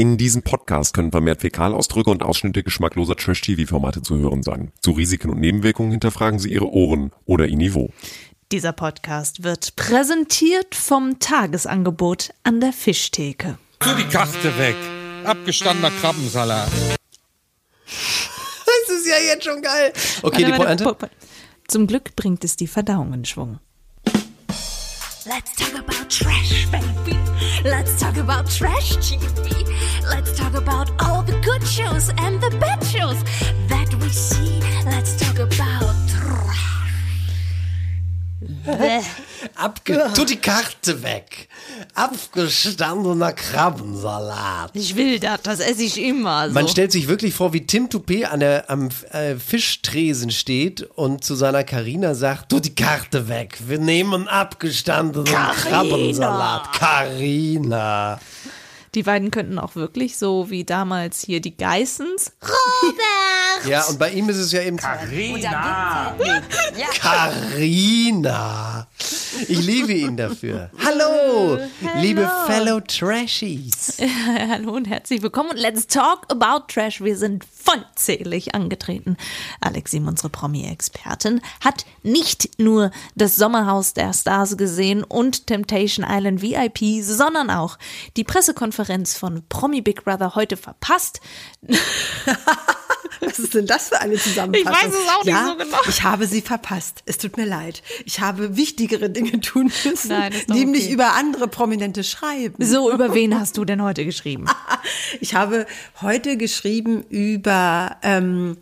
[0.00, 4.72] In diesem Podcast können vermehrt Fäkalausdrücke und Ausschnitte geschmackloser Trash-TV-Formate zu hören sein.
[4.80, 7.90] Zu Risiken und Nebenwirkungen hinterfragen Sie Ihre Ohren oder Ihr Niveau.
[8.50, 13.58] Dieser Podcast wird präsentiert vom Tagesangebot an der Fischtheke.
[13.80, 14.76] Tu die Karte weg.
[15.24, 16.70] Abgestandener Krabbensalat.
[17.86, 19.92] Das ist ja jetzt schon geil.
[20.22, 20.84] Okay, die Pointe.
[20.84, 21.08] po- po-
[21.68, 23.58] Zum Glück bringt es die Verdauung in Schwung.
[25.26, 27.18] Let's talk about trash, baby.
[27.62, 30.08] Let's talk about trash TV.
[30.08, 33.22] Let's talk about all the good shows and the bad shows
[33.68, 34.49] that we see.
[39.54, 41.48] Abge tu die Karte weg.
[41.94, 44.70] Abgestandener Krabbensalat.
[44.74, 46.54] Ich will das, das esse ich immer so.
[46.54, 51.24] Man stellt sich wirklich vor, wie Tim Toupet an der, am äh, Fischtresen steht und
[51.24, 53.58] zu seiner Karina sagt, tu die Karte weg.
[53.66, 56.72] Wir nehmen abgestandenen Krabbensalat.
[56.72, 58.20] Karina.
[58.94, 62.32] Die beiden könnten auch wirklich so wie damals hier die Geissens.
[63.68, 64.78] Ja, und bei ihm ist es ja eben
[65.10, 66.16] Rina.
[66.98, 68.88] Karina.
[69.48, 70.70] Ich liebe ihn dafür.
[70.84, 71.58] Hallo,
[72.00, 73.98] liebe Fellow Trashies.
[74.50, 77.00] Hallo und herzlich willkommen und let's talk about Trash.
[77.00, 79.16] Wir sind vollzählig angetreten.
[79.60, 86.42] Alex Sim, unsere Promi-Expertin, hat nicht nur das Sommerhaus der Stars gesehen und Temptation Island
[86.42, 87.78] VIP, sondern auch
[88.16, 88.79] die Pressekonferenz
[89.16, 91.20] von Promi Big Brother heute verpasst.
[93.20, 94.72] Was ist denn das für eine Zusammenfassung?
[94.72, 95.78] Ich weiß es auch nicht ja, so genau.
[95.88, 97.02] Ich habe sie verpasst.
[97.04, 97.82] Es tut mir leid.
[98.06, 100.92] Ich habe wichtigere Dinge tun müssen, Nein, nämlich okay.
[100.92, 102.64] über andere Prominente schreiben.
[102.64, 104.46] So, über wen hast du denn heute geschrieben?
[105.20, 105.66] Ich habe
[106.00, 108.56] heute geschrieben über ähm,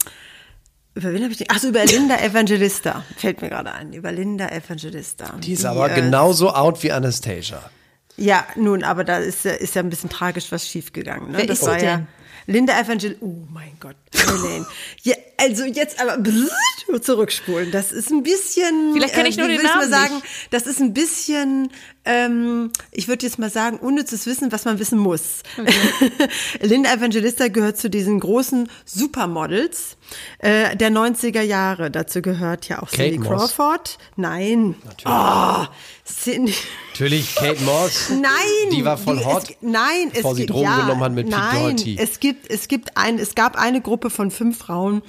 [0.94, 1.46] über wen habe ich denn?
[1.50, 3.04] Ach so, über Linda Evangelista.
[3.16, 3.92] Fällt mir gerade ein.
[3.92, 5.34] Über Linda Evangelista.
[5.38, 7.70] Die ist aber äh, genauso out wie Anastasia.
[8.18, 11.30] Ja, nun, aber da ist, ja- ist ja ein bisschen tragisch was schiefgegangen.
[11.30, 11.38] Ne?
[11.38, 12.06] Wer das ist war sie ja denn?
[12.46, 13.16] Linda Evangel.
[13.20, 14.66] Oh mein Gott, Helene.
[15.02, 16.18] ja, also jetzt aber
[17.02, 17.70] zurückspulen.
[17.70, 18.92] Das ist ein bisschen.
[18.94, 20.48] Vielleicht kenn ich nur wie den Namen mal sagen, nicht.
[20.50, 21.70] das ist ein bisschen.
[22.04, 25.42] Ähm, ich würde jetzt mal sagen, unnützes Wissen, was man wissen muss.
[26.60, 29.96] Linda Evangelista gehört zu diesen großen Supermodels
[30.38, 31.90] äh, der 90er Jahre.
[31.90, 33.54] Dazu gehört ja auch Kate Cindy Moss.
[33.56, 33.98] Crawford.
[34.16, 34.74] Nein.
[35.04, 35.66] Oh,
[36.04, 36.54] Cindy.
[36.92, 38.10] Natürlich Kate Moss.
[38.10, 39.50] Nein, Die war voll hot.
[39.50, 41.96] Es, nein, bevor es sie gibt, Drogen ja, genommen hat mit Pete Nein, Doherty.
[42.00, 45.02] es gibt, es gibt ein, es gab eine Gruppe von fünf Frauen,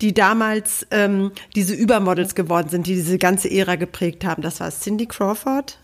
[0.00, 4.42] die damals ähm, diese Übermodels geworden sind, die diese ganze Ära geprägt haben.
[4.42, 5.78] Das war Cindy Crawford.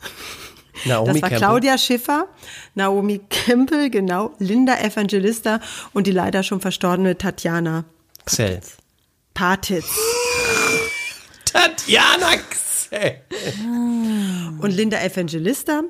[0.85, 1.39] Naomi das war Campbell.
[1.39, 2.29] Claudia Schiffer,
[2.75, 5.61] Naomi Campbell, genau, Linda Evangelista
[5.93, 7.85] und die leider schon verstorbene Tatjana
[8.25, 8.61] Xell.
[9.35, 9.87] Patitz.
[11.45, 13.21] Tatjana Xell.
[14.61, 15.83] Und Linda Evangelista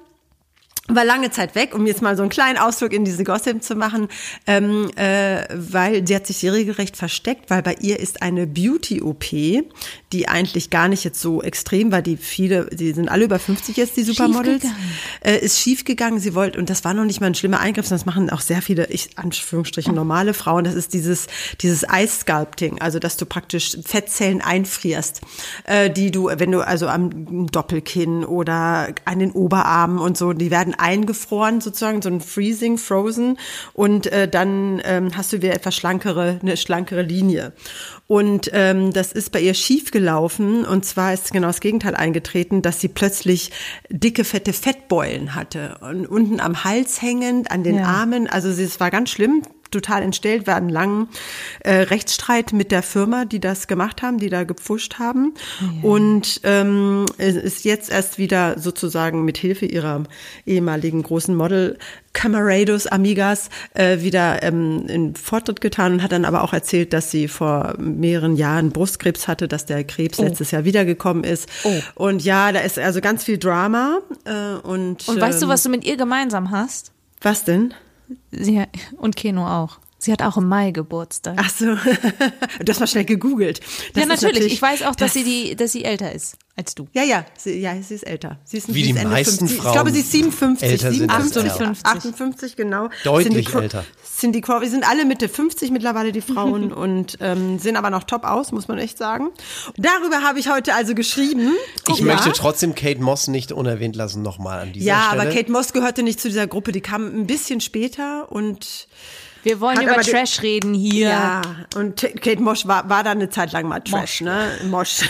[0.94, 3.74] war lange Zeit weg, um jetzt mal so einen kleinen Ausflug in diese Gossip zu
[3.74, 4.08] machen,
[4.46, 9.24] ähm, äh, weil sie hat sich regelrecht versteckt, weil bei ihr ist eine Beauty-OP,
[10.12, 13.76] die eigentlich gar nicht jetzt so extrem war, die viele, die sind alle über 50
[13.76, 14.64] jetzt, die Supermodels,
[15.20, 16.18] äh, ist schief gegangen.
[16.18, 18.40] Sie wollte, und das war noch nicht mal ein schlimmer Eingriff, sondern das machen auch
[18.40, 21.26] sehr viele, ich, Anführungsstrichen, normale Frauen, das ist dieses,
[21.60, 25.20] dieses Ice-Sculpting, also dass du praktisch Fettzellen einfrierst,
[25.64, 30.50] äh, die du, wenn du also am Doppelkinn oder an den Oberarmen und so, die
[30.50, 33.38] werden eingefroren sozusagen, so ein Freezing, Frozen.
[33.72, 37.52] Und äh, dann ähm, hast du wieder etwas schlankere, eine schlankere Linie.
[38.06, 40.66] Und ähm, das ist bei ihr schief gelaufen.
[40.66, 43.52] Und zwar ist genau das Gegenteil eingetreten, dass sie plötzlich
[43.88, 45.78] dicke, fette Fettbeulen hatte.
[45.80, 47.84] Und unten am Hals hängend, an den Ja.
[47.84, 49.42] Armen, also es war ganz schlimm,
[49.72, 51.08] total entstellt, war einen langen
[51.60, 55.34] äh, Rechtsstreit mit der Firma, die das gemacht haben, die da gepfuscht haben.
[55.82, 60.04] Und ähm, es ist jetzt erst wieder sozusagen mit Hilfe ihrer
[60.46, 61.78] ehemaligen großen Model
[62.12, 67.10] Camarados, Amigas, äh, wieder ähm, in Fortschritt getan und hat dann aber auch erzählt, dass
[67.10, 71.48] sie vor mehreren Jahren Brustkrebs hatte, dass der Krebs letztes Jahr wiedergekommen ist.
[71.94, 74.00] Und ja, da ist also ganz viel Drama.
[74.24, 76.92] Äh, und Und weißt du, ähm, was du mit ihr gemeinsam hast?
[77.20, 77.72] Was denn?
[78.30, 78.62] Sie
[78.98, 79.78] und Keno auch.
[80.04, 81.36] Sie hat auch im Mai Geburtstag.
[81.38, 81.66] Ach so,
[82.60, 83.60] du hast mal schnell gegoogelt.
[83.94, 84.52] Das ja, ist natürlich.
[84.52, 86.86] Ich weiß auch, dass das- sie die, dass sie älter ist als du.
[86.92, 88.38] Ja, ja, sie, ja, sie ist älter.
[88.44, 89.58] Sie ist, Wie sie die ist Ende meisten 50.
[89.58, 90.70] Frauen Ich glaube, sie ist 57.
[90.70, 91.92] älter sind als 57, er.
[91.92, 92.88] 58, genau.
[93.04, 93.84] Deutlich Craw- älter.
[94.18, 98.02] Cindy Crawford, wir sind alle Mitte 50 mittlerweile, die Frauen, und ähm, sehen aber noch
[98.04, 99.28] top aus, muss man echt sagen.
[99.76, 101.52] Darüber habe ich heute also geschrieben.
[101.88, 102.04] Ich Ja.
[102.04, 105.22] möchte trotzdem Kate Moss nicht unerwähnt lassen, nochmal an dieser Ja, Stelle.
[105.22, 108.88] aber Kate Moss gehörte nicht zu dieser Gruppe, die kam ein bisschen später und
[109.42, 111.08] Wir wollen Hat über Trash reden hier.
[111.08, 111.42] ja,
[111.74, 114.58] und Kate Mosch war, war dann eine Zeit lang mal Trash, ne?
[114.68, 115.00] Mosch.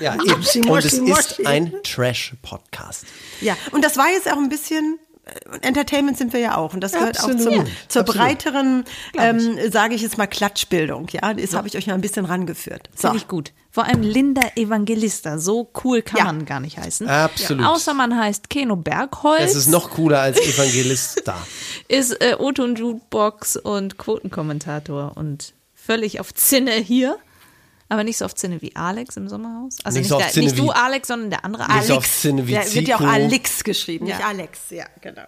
[0.00, 0.24] ja, eben.
[0.40, 1.46] Moschi, Und es Moschi, ist Moschi.
[1.46, 3.04] ein Trash-Podcast.
[3.40, 4.98] Ja, und das war jetzt auch ein bisschen
[5.62, 6.74] Entertainment sind wir ja auch.
[6.74, 7.40] Und das gehört Absolut.
[7.40, 8.20] auch zum, Ja, zur absolut.
[8.26, 8.84] breiteren,
[9.16, 11.06] ähm, sage ich jetzt mal, Klatschbildung.
[11.12, 12.90] Ja, das habe ich euch ja ein bisschen rangeführt.
[12.94, 13.08] So.
[13.08, 13.52] Finde ich gut.
[13.70, 15.38] Vor allem Linda Evangelista.
[15.38, 16.24] So cool kann Ja.
[16.26, 17.08] man gar nicht heißen.
[17.08, 17.64] Absolut.
[17.64, 19.40] Außer man heißt Keno Bergholz.
[19.42, 21.36] Es ist noch cooler als Evangelist da.
[21.88, 27.16] ist äh, Otto und Jukebox und Quotenkommentator und völlig auf Zinne hier.
[27.90, 29.76] Aber nicht so auf Zinne wie Alex im Sommerhaus.
[29.84, 31.70] Also Nicht nicht, so auf der, Zinne nicht du, wie- Alex, sondern der andere Nicht
[31.72, 31.86] Alex.
[31.88, 33.10] so auf Zinne wie Der wird ja auch Zico.
[33.12, 34.26] Alex geschrieben, nicht Ja.
[34.28, 34.60] Alex.
[34.70, 35.22] Ja, genau.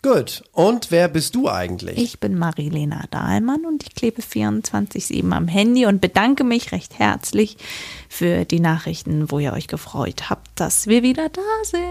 [0.00, 0.44] Gut.
[0.52, 1.96] Und wer bist du eigentlich?
[1.98, 7.56] Ich bin Marilena Dahlmann und ich klebe 24-7 am Handy und bedanke mich recht herzlich
[8.08, 11.82] für die Nachrichten, wo ihr euch gefreut habt, dass wir wieder da sind.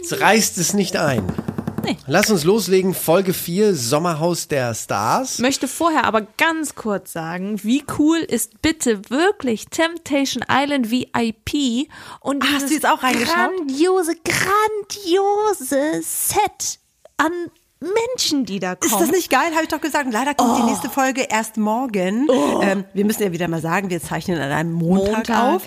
[0.00, 1.22] Jetzt reißt es nicht ein.
[1.84, 1.96] Nee.
[2.06, 2.94] Lass uns loslegen.
[2.94, 5.38] Folge 4, Sommerhaus der Stars.
[5.38, 11.88] Möchte vorher aber ganz kurz sagen, wie cool ist bitte wirklich Temptation Island VIP
[12.20, 16.78] und hast dieses du jetzt auch grandiose, grandiose Set
[17.16, 17.32] an
[17.80, 18.92] Menschen, die da kommen.
[18.92, 19.52] Ist das nicht geil?
[19.52, 20.12] Habe ich doch gesagt.
[20.12, 22.28] Leider kommt die nächste Folge erst morgen.
[22.60, 25.54] Ähm, wir müssen ja wieder mal sagen, wir zeichnen an einem Montag, Montag.
[25.54, 25.62] auf.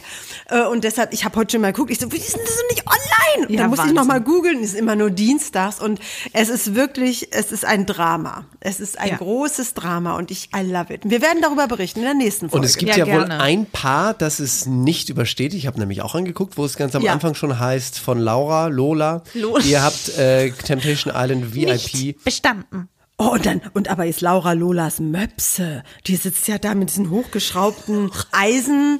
[0.49, 1.89] Äh, und deshalb, ich habe heute schon mal geguckt.
[1.89, 3.12] Ich so, wie ist denn das nicht online?
[3.39, 3.95] Und Ja, dann muss ich Wahnsinn.
[3.95, 4.59] noch mal googeln.
[4.63, 5.79] Es ist immer nur dienstags.
[5.79, 5.99] Und
[6.33, 8.45] es ist wirklich, es ist ein Drama.
[8.59, 9.17] Es ist ein Ja.
[9.17, 10.15] großes Drama.
[10.17, 11.03] Und ich, I love it.
[11.05, 12.65] Und wir werden darüber berichten in der nächsten Und Folge.
[12.67, 15.53] es gibt ja, Ja, wohl ein Paar, das es nicht übersteht.
[15.53, 17.13] Ich habe nämlich auch angeguckt, wo es ganz am Ja.
[17.13, 19.23] Anfang schon heißt von Laura, Lola.
[19.33, 19.63] Lola.
[19.63, 21.65] Ihr habt äh, Temptation Island VIP.
[21.93, 22.87] nicht bestanden.
[23.17, 25.83] Oh, und dann, und aber ist Laura Lolas Möpse.
[26.07, 28.99] Die sitzt ja da mit diesen hochgeschraubten Eisen,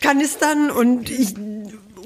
[0.00, 1.34] Eisenkanistern und ich,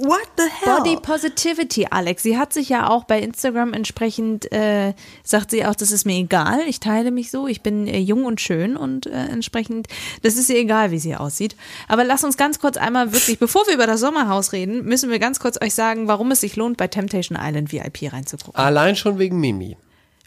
[0.01, 0.79] what the hell?
[0.79, 2.23] Body Positivity, Alex.
[2.23, 6.17] Sie hat sich ja auch bei Instagram entsprechend, äh, sagt sie auch, das ist mir
[6.17, 9.89] egal, ich teile mich so, ich bin äh, jung und schön und äh, entsprechend,
[10.23, 11.57] das ist ihr egal, wie sie aussieht.
[11.89, 15.19] Aber lass uns ganz kurz einmal wirklich, bevor wir über das Sommerhaus reden, müssen wir
[15.19, 18.59] ganz kurz euch sagen, warum es sich lohnt, bei Temptation Island VIP reinzugucken.
[18.59, 19.77] Allein schon wegen Mimi.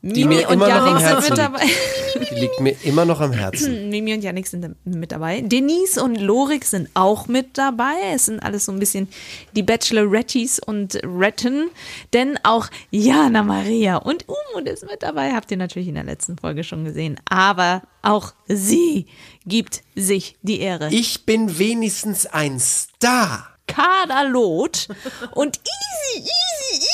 [0.06, 1.40] Die Mimi mir und immer noch am Yannick sind Herzen mit liegt.
[1.40, 2.30] dabei.
[2.30, 3.90] Die liegt mir immer noch am Herzen.
[3.90, 5.40] Mimi und Yannick sind mit dabei.
[5.40, 7.94] Denise und Lorik sind auch mit dabei.
[8.14, 9.08] Es sind alles so ein bisschen
[9.56, 11.70] die Bachelorettis und Retten.
[12.12, 15.32] Denn auch Jana Maria und Umut ist mit dabei.
[15.32, 17.18] Habt ihr natürlich in der letzten Folge schon gesehen.
[17.30, 19.06] Aber auch sie
[19.46, 20.90] gibt sich die Ehre.
[20.92, 23.48] Ich bin wenigstens ein Star.
[23.68, 24.90] Kaderlot
[25.34, 26.88] und Easy, Easy,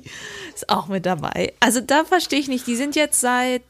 [0.00, 0.10] Easy
[0.56, 1.52] ist auch mit dabei.
[1.60, 2.66] Also da verstehe ich nicht.
[2.66, 3.62] Die sind jetzt seit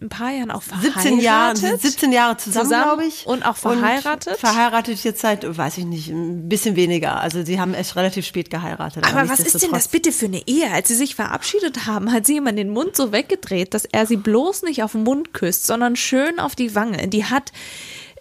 [0.00, 1.02] ein paar Jahren auch verheiratet.
[1.02, 3.26] 17 Jahre, 17 Jahre zusammen, Zusammen glaube ich.
[3.26, 4.38] und auch verheiratet?
[4.38, 7.20] verheiratet jetzt seit, weiß ich nicht, ein bisschen weniger.
[7.20, 9.04] Also sie haben erst relativ spät geheiratet.
[9.06, 10.70] Aber was ist denn das bitte für eine Ehe?
[10.70, 14.16] Als sie sich verabschiedet haben, hat sie immer den Mund so weggedreht, dass er sie
[14.16, 17.08] bloß nicht auf den Mund küsst, sondern schön auf die Wange.
[17.08, 17.52] Die hat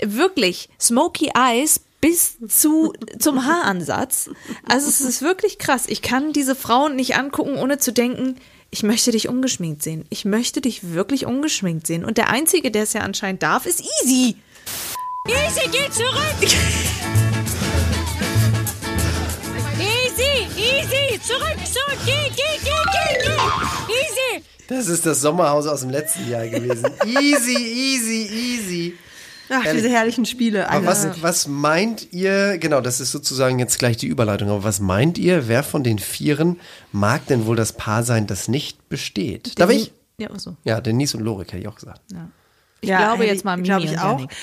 [0.02, 4.30] wirklich Smoky Eyes bis zu, zum Haaransatz.
[4.68, 5.86] Also es ist wirklich krass.
[5.88, 8.38] Ich kann diese Frauen nicht angucken, ohne zu denken,
[8.70, 10.06] ich möchte dich ungeschminkt sehen.
[10.10, 12.06] Ich möchte dich wirklich ungeschminkt sehen.
[12.06, 14.36] Und der Einzige, der es ja anscheinend darf, ist Easy.
[15.28, 16.58] Easy, geh zurück!
[19.80, 23.94] Easy, easy, zurück, zurück, geh, geh, geh, geh, geh!
[23.94, 24.44] Easy!
[24.68, 26.90] Das ist das Sommerhaus aus dem letzten Jahr gewesen.
[27.06, 28.98] Easy, easy, easy.
[29.50, 30.70] Ach, diese herrlichen Spiele.
[30.70, 34.80] Aber was, was meint ihr, genau, das ist sozusagen jetzt gleich die Überleitung, aber was
[34.80, 36.60] meint ihr, wer von den Vieren
[36.92, 39.60] mag denn wohl das Paar sein, das nicht besteht?
[39.60, 39.94] Darf ich?
[40.18, 40.56] Ja, so.
[40.64, 42.02] Ja, Denise und Lorik hätte ich auch gesagt.
[42.82, 44.20] Ich ja, glaube jetzt mal Mimi glaube ich und auch.
[44.20, 44.36] Yannick.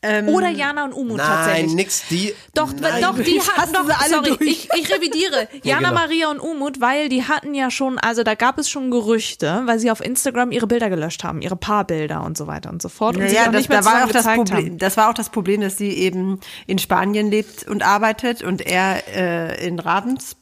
[0.00, 1.74] Ähm, Oder Jana und Umut Nein, tatsächlich.
[1.74, 2.32] nix, die.
[2.54, 3.02] Doch, nein.
[3.02, 4.40] doch, die hatten doch, sorry, durch.
[4.42, 5.48] ich, ich revidiere.
[5.64, 6.00] Jana, genau.
[6.00, 9.80] Maria und Umut, weil die hatten ja schon, also da gab es schon Gerüchte, weil
[9.80, 13.16] sie auf Instagram ihre Bilder gelöscht haben, ihre Paarbilder und so weiter und so fort.
[13.16, 14.78] Und sie Naja, auch das, nicht mehr da war auch das gezeigt Problem.
[14.78, 16.38] Das war auch das Problem, dass sie eben
[16.68, 20.38] in Spanien lebt und arbeitet und er äh, in Ravensburg.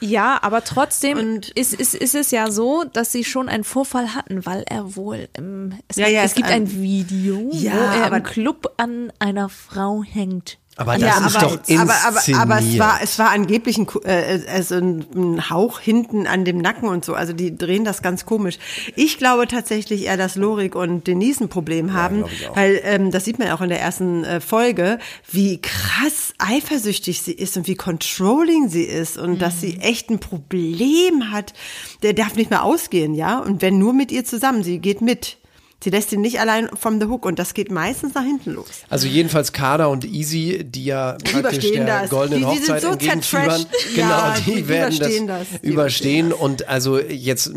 [0.00, 4.14] Ja, aber trotzdem Und- ist, ist, ist es ja so, dass sie schon einen Vorfall
[4.14, 7.72] hatten, weil er wohl im, es, Ja, ja, es es gibt ein- ein Video, Ja,
[7.72, 10.58] wo er aber- im Club an einer Frau hängt.
[10.78, 11.88] Aber das ja, ist aber, doch inszeniert.
[11.88, 16.26] aber, aber, aber es war, es war angeblich ein, Ku- äh, also ein, Hauch hinten
[16.26, 17.14] an dem Nacken und so.
[17.14, 18.58] Also die drehen das ganz komisch.
[18.94, 22.56] Ich glaube tatsächlich eher, dass Lorik und Denise ein Problem haben, auch.
[22.56, 24.98] weil ähm, das sieht man ja auch in der ersten äh, Folge,
[25.30, 29.58] wie krass eifersüchtig sie ist und wie controlling sie ist und dass Mhm.
[29.60, 31.54] sie echt ein Problem hat.
[32.02, 33.38] Der darf nicht mehr ausgehen, ja.
[33.38, 35.38] Und wenn nur mit ihr zusammen, sie geht mit.
[35.84, 38.66] Sie lässt ihn nicht allein vom The Hook und das geht meistens nach hinten los.
[38.88, 42.10] Also jedenfalls Kader und Easy, die ja praktisch der das.
[42.10, 43.66] goldenen Die- die sind Hochzeit so entgegenfiebern.
[43.94, 45.60] Genau, Ja, die, die werden überstehen das, das.
[45.62, 46.32] Überstehen.
[46.32, 47.52] Und also jetzt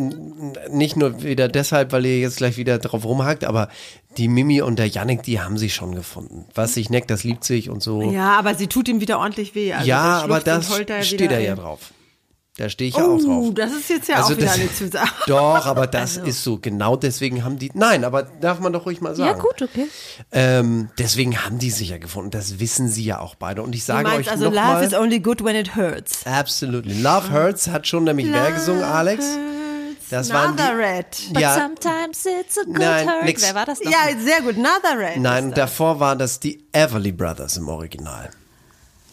[0.70, 3.70] nicht nur wieder deshalb, weil ihr jetzt gleich wieder drauf rumhakt, aber
[4.18, 6.46] die Mimi und der Yannick, die haben sich schon gefunden.
[6.54, 8.02] Was sich neckt, das liebt sich und so.
[8.12, 9.72] Ja, aber sie tut ihm wieder ordentlich weh.
[9.74, 10.68] Also ja, aber das
[11.04, 11.58] steht er ja ein.
[11.58, 11.80] drauf.
[12.60, 13.26] Da stehe ich ja auch drauf.
[13.48, 15.10] Oh, das ist jetzt ja Also auch wieder das- eine Zusage.
[15.28, 16.58] Doch, aber das ist so.
[16.58, 17.72] Genau deswegen haben die.
[17.74, 19.40] Nein, aber darf man doch ruhig mal Ja, sagen.
[19.40, 19.88] gut, okay.
[20.34, 22.32] Ähm, deswegen haben die sich ja gefunden.
[22.32, 23.62] Das wissen sie ja auch beide.
[23.64, 25.78] Und ich Du sage meinst euch also, noch love mal, is only good when it
[25.78, 26.26] hurts.
[26.26, 27.02] Absolutely.
[27.02, 29.26] Love Hurts hat schon nämlich wer gesungen, Alex?
[30.10, 30.62] Das waren die.
[30.62, 31.30] Nazareth.
[31.32, 33.24] But Ja, sometimes it's a good Nein, hurt.
[33.24, 33.42] nix.
[33.42, 33.90] Wer war das noch?
[33.90, 34.58] Ja, sehr gut.
[34.58, 35.16] Nazareth.
[35.18, 35.60] nein, ist das.
[35.70, 38.32] davor waren das die Everly Brothers im Original.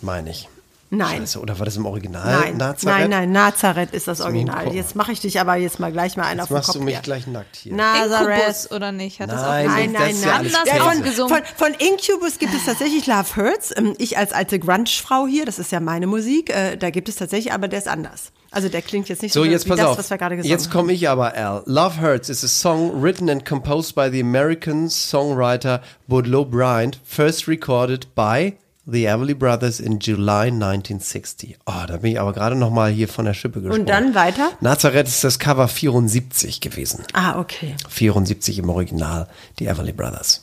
[0.02, 0.48] Meine ich.
[0.96, 1.18] Nein.
[1.20, 2.40] Scheiße, oder war das im Original?
[2.40, 3.00] Nein, Nazareth?
[3.00, 4.72] nein, nein, Nazareth ist das Original.
[4.74, 6.76] Jetzt mache ich dich aber jetzt mal gleich mal einen auf Jetzt den machst Kopf
[6.78, 7.02] du mich hier.
[7.02, 7.74] gleich nackt hier.
[7.74, 8.38] Nazareth.
[8.38, 9.20] Incubus, oder nicht?
[9.20, 10.52] Hat das auch Nein, Nein, das nein, ja nein.
[10.66, 13.72] Ja, von, von, von Incubus gibt es tatsächlich Love Hurts.
[13.76, 17.16] Ähm, Ich als alte Grunge-Frau hier, das ist ja meine Musik, äh, da gibt es
[17.16, 18.32] tatsächlich, aber der ist anders.
[18.50, 19.98] Also der klingt jetzt nicht so, So, jetzt wie pass das, auf.
[19.98, 20.72] was wir gerade gesagt Jetzt haben.
[20.72, 21.62] komme ich aber, Al.
[21.66, 27.48] Love Hurts is a song written and composed by the American songwriter Boudleaux Bryant, first
[27.48, 28.54] recorded by
[28.87, 31.59] the Everly Brothers in July 1960.
[31.66, 33.81] Oh, da bin ich aber gerade noch mal hier von der Schippe gesprungen.
[33.81, 34.52] Und dann weiter?
[34.61, 37.05] Nazareth ist das Cover 74 gewesen.
[37.12, 37.75] Ah, okay.
[37.88, 39.28] 74 im Original,
[39.59, 40.43] die Everly Brothers.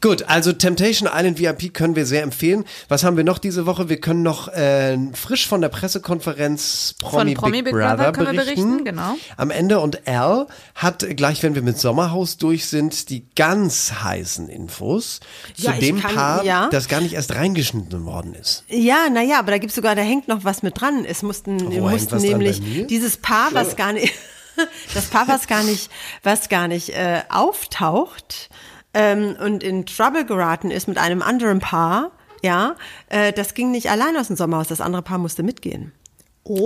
[0.00, 2.64] Gut, also Temptation Island VIP können wir sehr empfehlen.
[2.88, 3.88] Was haben wir noch diese Woche?
[3.88, 8.26] Wir können noch äh, frisch von der Pressekonferenz Promi, Promi Big, Big Brother, Brother können
[8.32, 8.62] wir berichten.
[8.70, 9.16] berichten, genau.
[9.36, 14.48] Am Ende und Al hat gleich, wenn wir mit Sommerhaus durch sind, die ganz heißen
[14.48, 15.20] Infos
[15.56, 16.68] Ja, zu dem kann- Paar, ja.
[16.70, 18.64] das gar nicht erst reingeschnitten worden ist.
[18.68, 21.04] Ja, naja, aber da gibt's sogar, da hängt noch was mit dran.
[21.04, 24.12] Es mussten, hängt mussten nämlich dieses Paar, was gar nicht,
[24.94, 25.90] das Paar, was gar nicht,
[26.22, 28.50] was gar nicht äh, auftaucht
[28.94, 32.10] ähm, und in Trouble geraten ist mit einem anderen Paar,
[32.42, 32.74] ja,
[33.08, 34.68] äh, das ging nicht allein aus dem Sommerhaus.
[34.68, 35.92] Das andere Paar musste mitgehen.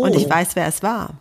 [0.03, 1.21] Und ich weiß, wer es war.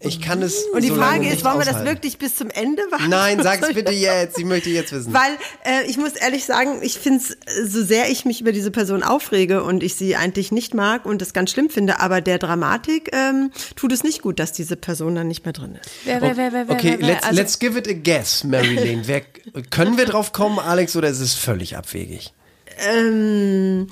[0.00, 2.50] Ich kann es Und die so Frage lange ist, wollen wir das wirklich bis zum
[2.50, 3.08] Ende warten?
[3.08, 4.38] Nein, sag's bitte jetzt.
[4.38, 5.14] Ich möchte jetzt wissen.
[5.14, 8.70] Weil äh, ich muss ehrlich sagen, ich finde es, so sehr ich mich über diese
[8.70, 12.38] Person aufrege und ich sie eigentlich nicht mag und es ganz schlimm finde, aber der
[12.38, 15.90] Dramatik ähm, tut es nicht gut, dass diese Person dann nicht mehr drin ist.
[16.04, 17.06] Wer, wer, wer, wer, wer, Okay, wer, wer?
[17.06, 19.02] let's, Also, let's give it a guess, Mary Lane.
[19.06, 19.22] Wer,
[19.70, 22.34] können wir drauf kommen, Alex, oder ist es völlig abwegig?
[22.90, 23.86] Ähm,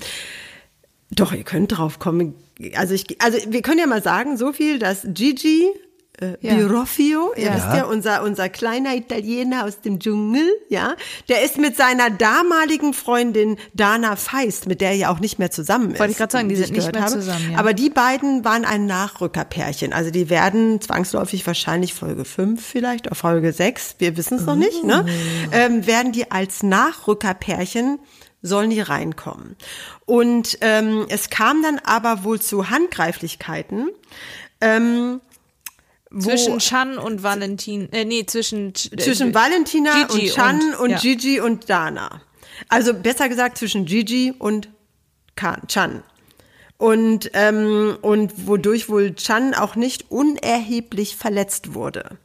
[1.09, 2.35] doch, ihr könnt drauf kommen.
[2.75, 5.69] Also, ich, also wir können ja mal sagen, so viel, dass Gigi
[6.23, 6.55] äh, Ja.
[6.55, 7.55] Biroffio, ihr Ja.
[7.55, 10.95] wisst ja, unser, unser kleiner Italiener aus dem Dschungel, ja,
[11.29, 15.51] der ist mit seiner damaligen Freundin Dana Feist, mit der er ja auch nicht mehr
[15.51, 15.99] zusammen ist.
[15.99, 17.57] Wollte ich grad sagen, die sind nicht mehr zusammen, ja.
[17.59, 19.93] Aber die beiden waren ein Nachrückerpärchen.
[19.93, 24.55] Also die werden zwangsläufig wahrscheinlich Folge 5 vielleicht, oder Folge 6, wir wissen es noch
[24.55, 25.05] nicht, ne?
[25.51, 27.99] Ähm, werden die als Nachrückerpärchen
[28.45, 29.55] sollen die reinkommen.
[30.05, 33.89] Und ähm, es kam dann aber wohl zu Handgreiflichkeiten.
[34.59, 35.21] Ähm,
[36.19, 40.97] zwischen Chan und Valentin, äh, nee, zwischen, äh, zwischen Valentina Gigi und Chan und, ja.
[40.99, 42.21] Gigi und Dana.
[42.69, 44.69] Also besser gesagt zwischen Gigi und
[45.35, 46.03] Chan.
[46.77, 52.17] Und, ähm, und wodurch wohl Chan auch nicht unerheblich verletzt wurde.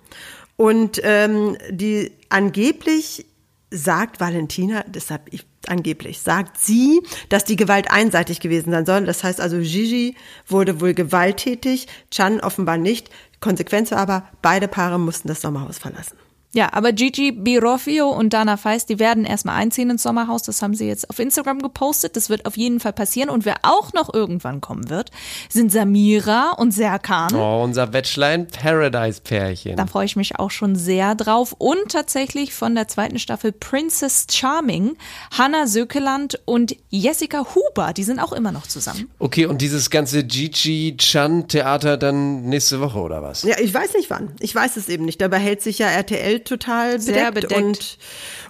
[0.57, 3.25] Und ähm, die angeblich
[3.71, 9.04] sagt Valentina, deshalb ich, angeblich, sagt sie, dass die Gewalt einseitig gewesen sein soll.
[9.04, 10.16] Das heißt also, Gigi
[10.47, 13.11] wurde wohl gewalttätig, Chan offenbar nicht.
[13.40, 16.16] Konsequenz war aber, beide Paare mussten das Sommerhaus verlassen.
[16.58, 20.42] Ja, aber Gigi Biroffio und Dana Feist, die werden erstmal einziehen ins Sommerhaus.
[20.42, 22.16] Das haben sie jetzt auf Instagram gepostet.
[22.16, 23.30] Das wird auf jeden Fall passieren.
[23.30, 25.12] Und wer auch noch irgendwann kommen wird,
[25.48, 27.32] sind Samira und Serkan.
[27.32, 29.76] Oh, unser Bachelor in Paradise Pärchen.
[29.76, 31.54] Da freue ich mich auch schon sehr drauf.
[31.58, 34.96] Und tatsächlich von der zweiten Staffel Princess Charming,
[35.30, 39.08] Hannah Sökeland und Jessica Huber, die sind auch immer noch zusammen.
[39.20, 43.44] Okay, und dieses ganze Gigi-Chan-Theater dann nächste Woche oder was?
[43.44, 44.32] Ja, ich weiß nicht wann.
[44.40, 45.20] Ich weiß es eben nicht.
[45.20, 47.04] Dabei hält sich ja RTL total bedeckt.
[47.04, 47.54] Sehr bedeckt.
[47.54, 47.98] Und,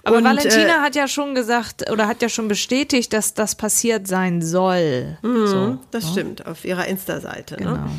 [0.03, 3.55] Aber und, Valentina äh, hat ja schon gesagt oder hat ja schon bestätigt, dass das
[3.55, 5.17] passiert sein soll.
[5.21, 5.47] Mhm.
[5.47, 5.77] so.
[5.91, 7.57] das stimmt, auf ihrer Insta-Seite.
[7.57, 7.71] Genau.
[7.71, 7.89] Ne?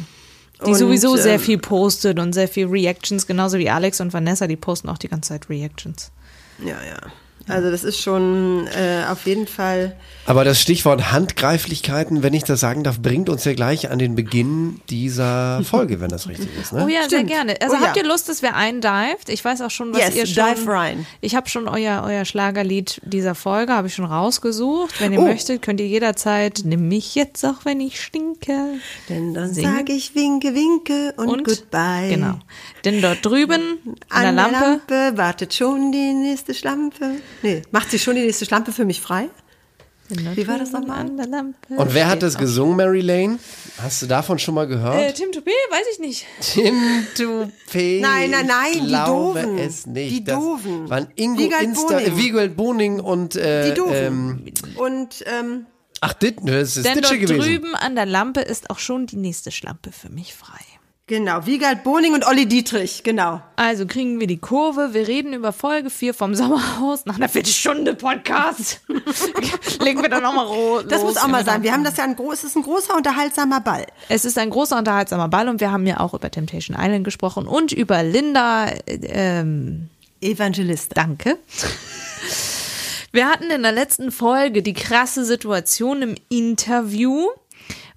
[0.64, 4.12] Die Und, sowieso sehr ähm, viel postet und sehr viel Reactions, genauso wie Alex und
[4.12, 6.10] Vanessa, die posten auch die ganze Zeit Reactions.
[6.58, 6.98] Ja, ja.
[7.48, 9.96] Also das ist schon äh, auf jeden Fall.
[10.30, 14.14] Aber das Stichwort Handgreiflichkeiten, wenn ich das sagen darf, bringt uns ja gleich an den
[14.14, 16.72] Beginn dieser Folge, wenn das richtig ist.
[16.72, 16.84] Ne?
[16.84, 17.30] Oh ja, sehr Stimmt.
[17.30, 17.56] gerne.
[17.60, 17.86] Also Oh ja.
[17.88, 19.28] habt ihr Lust, dass wir eindived?
[19.28, 20.54] Ich weiß auch schon, was Yes, ihr schon.
[20.54, 21.04] dive rein.
[21.20, 25.00] Ich habe schon euer euer Schlagerlied dieser Folge habe ich schon rausgesucht.
[25.00, 25.24] Wenn ihr Oh.
[25.24, 28.74] möchtet, könnt ihr jederzeit nimm mich jetzt auch, wenn ich stinke.
[29.08, 32.08] Denn dann sage ich Winke, Winke und, Und Goodbye.
[32.08, 32.38] Genau.
[32.84, 37.16] Denn dort drüben an, An der Lampe, wartet schon die nächste Schlampe.
[37.42, 39.28] Nee, macht sie schon die nächste Schlampe für mich frei?
[40.10, 41.00] Wie war das nochmal?
[41.00, 41.74] an der Lampe.
[41.74, 43.38] Und wer hat das gesungen, Mary Lane?
[43.80, 45.14] Hast du davon schon mal Äh, gehört?
[45.16, 46.26] Tim Toupé, weiß ich nicht.
[46.40, 46.74] Tim
[47.16, 48.00] Toupé.
[48.00, 49.58] Nein, nein, nein, ich die glaube Doofen.
[49.58, 50.10] es nicht.
[50.12, 50.90] Die Das Doofen.
[50.90, 52.06] Waren Ingo Wiegald Insta, Boning.
[52.06, 53.94] äh, Wiegald Boning und äh, Die Doofen.
[53.94, 54.44] ähm,
[54.76, 55.66] und ähm,
[56.02, 57.40] Ach, dit, das ist Denn Ditsche dort gewesen.
[57.42, 60.58] drüben an der Lampe ist auch schon die nächste Schlampe für mich frei.
[61.10, 63.42] Genau, Wiegald Boning und Olli Dietrich, genau.
[63.56, 64.94] Also kriegen wir die Kurve.
[64.94, 67.04] Wir reden über Folge 4 vom Sommerhaus.
[67.04, 68.80] Nach einer Viertelstunde Podcast
[69.82, 70.84] legen wir dann nochmal los.
[70.88, 71.64] Das muss auch mal sein.
[71.64, 73.86] Wir haben das ja ein groß, es ist ein großer unterhaltsamer Ball.
[74.08, 77.48] Es ist ein großer unterhaltsamer Ball und wir haben ja auch über Temptation Island gesprochen
[77.48, 78.66] und über Linda.
[78.68, 79.88] äh, Ähm,
[80.20, 80.96] Evangelist.
[80.96, 81.38] danke.
[83.10, 87.26] Wir hatten in der letzten Folge die krasse Situation im Interview,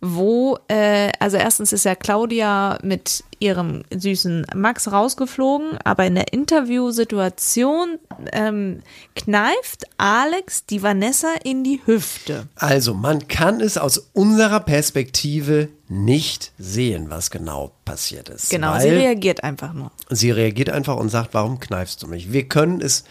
[0.06, 6.34] wo, äh, also erstens ist ja Claudia mit ihrem süßen Max rausgeflogen, aber in der
[6.34, 8.00] Interviewsituation
[8.34, 8.82] ähm,
[9.16, 12.50] kneift Alex die Vanessa in die Hüfte.
[12.56, 18.50] Also, man kann es aus unserer Perspektive nicht sehen, was genau passiert ist.
[18.50, 19.92] Genau, sie reagiert einfach nur.
[20.10, 22.34] sie reagiert einfach und sagt, warum kneifst du mich?
[22.34, 23.06] Wir können es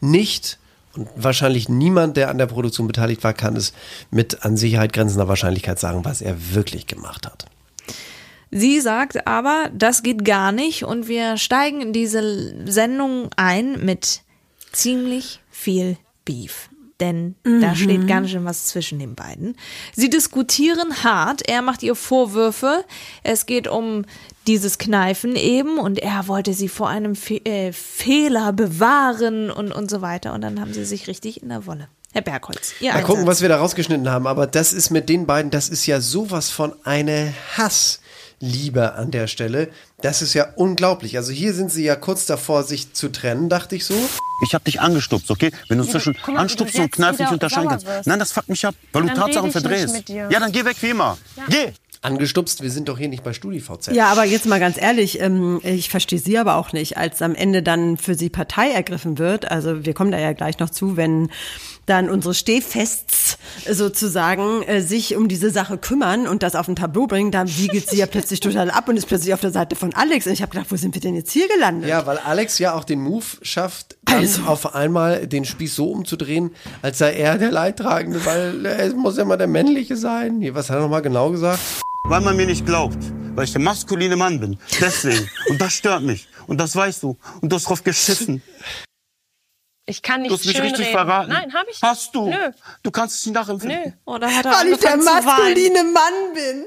[0.00, 0.59] nicht
[0.96, 3.72] und wahrscheinlich niemand, der an der Produktion beteiligt war, kann es
[4.10, 7.46] mit an Sicherheit grenzender Wahrscheinlichkeit sagen, was er wirklich gemacht hat.
[8.50, 14.22] Sie sagt aber, das geht gar nicht und wir steigen in diese Sendung ein mit
[14.72, 16.68] ziemlich viel Beef.
[16.98, 19.56] Denn da steht ganz schön was zwischen den beiden.
[19.94, 22.84] Sie diskutieren hart, er macht ihr Vorwürfe.
[23.22, 24.04] Es geht um
[24.46, 29.90] dieses Kneifen eben und er wollte sie vor einem Fe äh, Fehler bewahren und, und
[29.90, 30.32] so weiter.
[30.32, 31.88] Und dann haben sie sich richtig in der Wolle.
[32.12, 33.28] Herr Bergholz, ihr Mal gucken, Einsatz.
[33.28, 34.26] was wir da rausgeschnitten haben.
[34.26, 39.28] Aber das ist mit den beiden, das ist ja sowas von eine Hassliebe an der
[39.28, 39.68] Stelle.
[40.00, 41.16] Das ist ja unglaublich.
[41.16, 43.94] Also hier sind sie ja kurz davor, sich zu trennen, dachte ich so.
[44.44, 45.52] Ich hab dich angestupst, okay?
[45.68, 47.86] Wenn du zwischen du anstupst und kneifen nicht unterscheiden kannst.
[48.06, 50.08] Nein, das fuckt mich ab, weil du Tatsachen verdrehst.
[50.08, 51.16] Ja, dann geh weg wie immer.
[51.48, 51.72] Geh!
[52.02, 53.88] Angestupst, wir sind doch hier nicht bei StudiVZ.
[53.92, 57.34] Ja, aber jetzt mal ganz ehrlich, ähm, ich verstehe sie aber auch nicht, als am
[57.34, 59.50] Ende dann für sie Partei ergriffen wird.
[59.50, 61.30] Also wir kommen da ja gleich noch zu, wenn
[61.84, 63.36] dann unsere Stehfests
[63.68, 67.88] sozusagen äh, sich um diese Sache kümmern und das auf ein Tableau bringen, dann wiegelt
[67.90, 70.26] sie ja plötzlich total ab und ist plötzlich auf der Seite von Alex.
[70.26, 71.88] Und ich habe gedacht, wo sind wir denn jetzt hier gelandet?
[71.90, 74.42] Ja, weil Alex ja auch den Move schafft, Also.
[74.46, 79.24] auf einmal den Spieß so umzudrehen, als sei er der Leidtragende, weil es muss ja
[79.26, 80.40] mal der Männliche sein.
[80.54, 81.60] Was hat er nochmal genau gesagt?
[82.04, 82.98] Weil man mir nicht glaubt.
[83.34, 84.58] Weil ich der maskuline Mann bin.
[84.80, 85.28] Deswegen.
[85.48, 86.28] Und das stört mich.
[86.46, 87.16] Und das weißt du.
[87.40, 88.42] Und du hast drauf geschissen.
[89.86, 90.92] Ich kann Du nicht hast mich richtig reden.
[90.92, 91.32] verraten.
[91.32, 92.28] Nein, habe ich Hast du.
[92.28, 92.50] Nö.
[92.82, 93.82] Du kannst es nicht nachempfinden.
[93.84, 93.90] Nö.
[94.04, 96.64] Oh, da hat er Weil ich der maskuline Mann bin.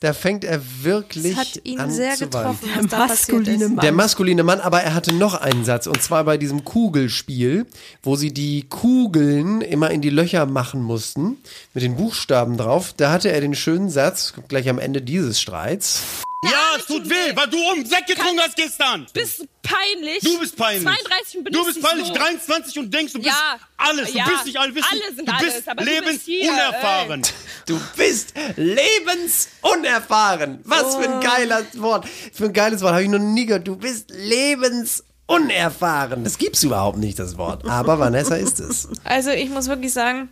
[0.00, 2.58] Da fängt er wirklich Das hat ihn an sehr zu weinen.
[2.58, 3.68] getroffen, was passiert maskuline.
[3.68, 3.82] Mann.
[3.82, 7.66] Der maskuline Mann, aber er hatte noch einen Satz und zwar bei diesem Kugelspiel,
[8.02, 11.38] wo sie die Kugeln immer in die Löcher machen mussten
[11.72, 12.92] mit den Buchstaben drauf.
[12.96, 16.02] Da hatte er den schönen Satz kommt gleich am Ende dieses Streits.
[16.50, 19.06] Ja, es tut weh, weil du um Sekt getrunken hast gestern.
[19.12, 20.20] Bist du peinlich?
[20.22, 20.84] Du bist peinlich.
[20.84, 22.14] 32 und Du benutzt bist peinlich, so.
[22.14, 23.58] 23 und denkst, du bist Ja.
[23.76, 24.12] alles.
[24.12, 24.28] Du Ja.
[24.28, 24.92] bist nicht allwissend.
[24.92, 27.22] Alle sind du alles, bist aber du bist hier, lebensunerfahren.
[27.66, 30.60] Du bist lebensunerfahren.
[30.64, 32.06] Was für ein geiles Wort.
[32.32, 33.66] Für ein geiles Wort habe ich noch nie gehört.
[33.66, 36.22] Du bist lebensunerfahren.
[36.24, 37.66] Das gibt's überhaupt nicht, das Wort.
[37.68, 38.88] Aber Vanessa ist es.
[39.04, 40.28] Also ich muss wirklich sagen,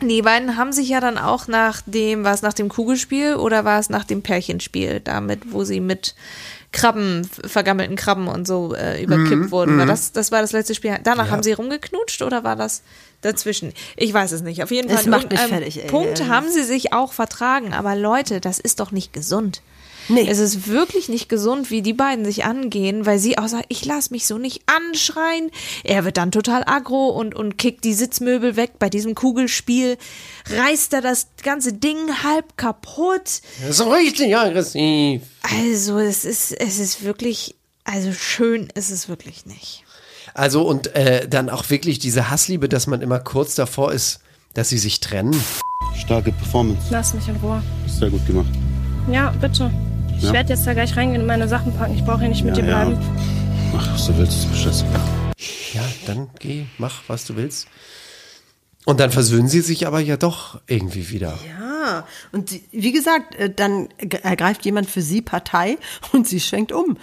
[0.00, 3.64] die beiden haben sich ja dann auch nach dem, war es nach dem Kugelspiel oder
[3.64, 6.14] war es nach dem Pärchenspiel, damit, wo sie mit
[6.70, 9.78] Krabben, vergammelten Krabben und so äh, überkippt wurden.
[9.78, 10.98] War das, das war das letzte Spiel.
[11.02, 12.82] Danach haben sie rumgeknutscht oder war das
[13.22, 13.72] dazwischen?
[13.96, 14.62] Ich weiß es nicht.
[14.62, 14.98] Auf jeden Fall.
[14.98, 15.90] Es macht mich irgendeinem fertig, ey.
[15.90, 16.28] Punkt Ähm.
[16.28, 17.72] haben sie sich auch vertragen.
[17.72, 19.62] Aber Leute, das ist doch nicht gesund.
[20.08, 20.26] Nee.
[20.28, 23.84] Es ist wirklich nicht gesund, wie die beiden sich angehen, weil sie auch sagt, ich
[23.84, 25.50] lass mich so nicht anschreien.
[25.84, 28.72] Er wird dann total aggro und, und kickt die Sitzmöbel weg.
[28.78, 29.98] Bei diesem Kugelspiel
[30.50, 33.42] reißt er das ganze Ding halb kaputt.
[33.60, 35.22] Das ist richtig aggressiv.
[35.42, 39.84] Also es ist, es ist wirklich, also schön ist es wirklich nicht.
[40.34, 44.20] Also und äh, dann auch wirklich diese Hassliebe, dass man immer kurz davor ist,
[44.54, 45.38] dass sie sich trennen.
[45.96, 46.86] Starke Performance.
[46.90, 47.62] Lass mich in Ruhe.
[47.86, 48.50] Sehr gut gemacht.
[49.10, 49.70] Ja, bitte.
[50.18, 50.32] Ich Ja.
[50.32, 51.94] werde jetzt da gleich reingehen und meine Sachen packen.
[51.94, 52.98] Ich brauche hier nicht mit dir bleiben.
[53.72, 54.84] Mach, was du willst, ist.
[55.74, 57.68] Ja, dann geh, mach, was du willst.
[58.84, 61.38] Und dann versöhnen sie sich aber ja doch irgendwie wieder.
[61.46, 63.88] Ja, und sie, wie gesagt, äh, dann
[64.22, 65.76] ergreift jemand für sie Partei
[66.12, 66.96] und sie schwenkt um.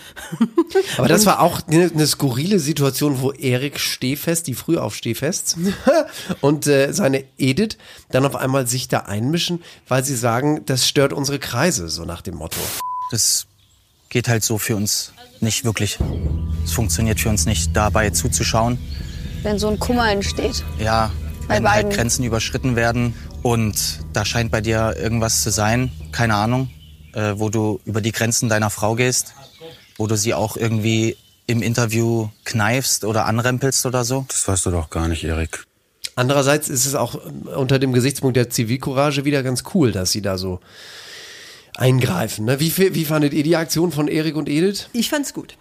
[0.97, 5.58] Aber das war auch eine, eine skurrile Situation, wo Erik Stehfest, die früh auf Stehfest,
[6.41, 7.78] und äh, seine Edith
[8.10, 12.21] dann auf einmal sich da einmischen, weil sie sagen, das stört unsere Kreise, so nach
[12.21, 12.60] dem Motto.
[13.12, 13.48] Das
[14.10, 16.00] geht halt so für uns nicht wirklich.
[16.63, 18.78] Es funktioniert für uns nicht, dabei zuzuschauen.
[19.44, 20.63] wenn so ein Kummer entsteht.
[20.80, 21.12] Ja,
[21.48, 21.91] Bei wenn halt beiden.
[21.91, 23.13] Grenzen überschritten werden
[23.44, 26.70] und da scheint bei dir irgendwas zu sein, keine Ahnung,
[27.13, 29.34] äh, wo du über die Grenzen deiner Frau gehst,
[29.98, 31.15] wo du sie auch irgendwie
[31.48, 34.26] im Interview kneifst oder anrempelst oder so.
[34.30, 35.65] Das weißt du doch gar nicht, Erik.
[36.15, 37.15] Andererseits ist es auch
[37.56, 40.60] unter dem Gesichtspunkt der Zivilcourage wieder ganz cool, dass sie da so
[41.75, 42.45] eingreifen.
[42.45, 42.59] Ne?
[42.59, 44.89] Wie, wie fandet ihr die Aktion von Erik und Edith?
[44.93, 45.57] Ich fand's gut.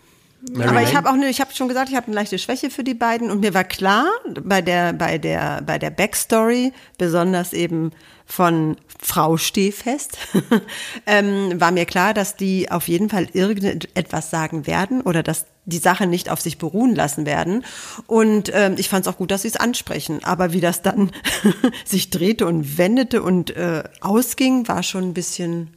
[0.52, 0.98] Mary Aber ich Lane?
[0.98, 3.30] habe auch, ne, ich habe schon gesagt, ich habe eine leichte Schwäche für die beiden
[3.30, 4.06] und mir war klar
[4.42, 7.92] bei der bei der bei der Backstory, besonders eben
[8.26, 10.18] von Frau Stehfest,
[11.06, 15.78] ähm, war mir klar, dass die auf jeden Fall irgendetwas sagen werden oder dass die
[15.78, 17.64] Sache nicht auf sich beruhen lassen werden.
[18.06, 20.24] Und ähm, ich fand es auch gut, dass sie es ansprechen.
[20.24, 21.10] Aber wie das dann
[21.84, 25.70] sich drehte und wendete und äh, ausging, war schon ein bisschen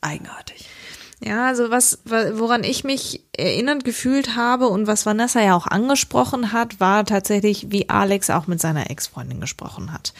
[0.00, 0.68] eigenartig.
[1.22, 5.66] Ja, also was, wa- woran ich mich erinnert gefühlt habe und was Vanessa ja auch
[5.66, 10.14] angesprochen hat, war tatsächlich, wie Alex auch mit seiner Ex-Freundin gesprochen hat.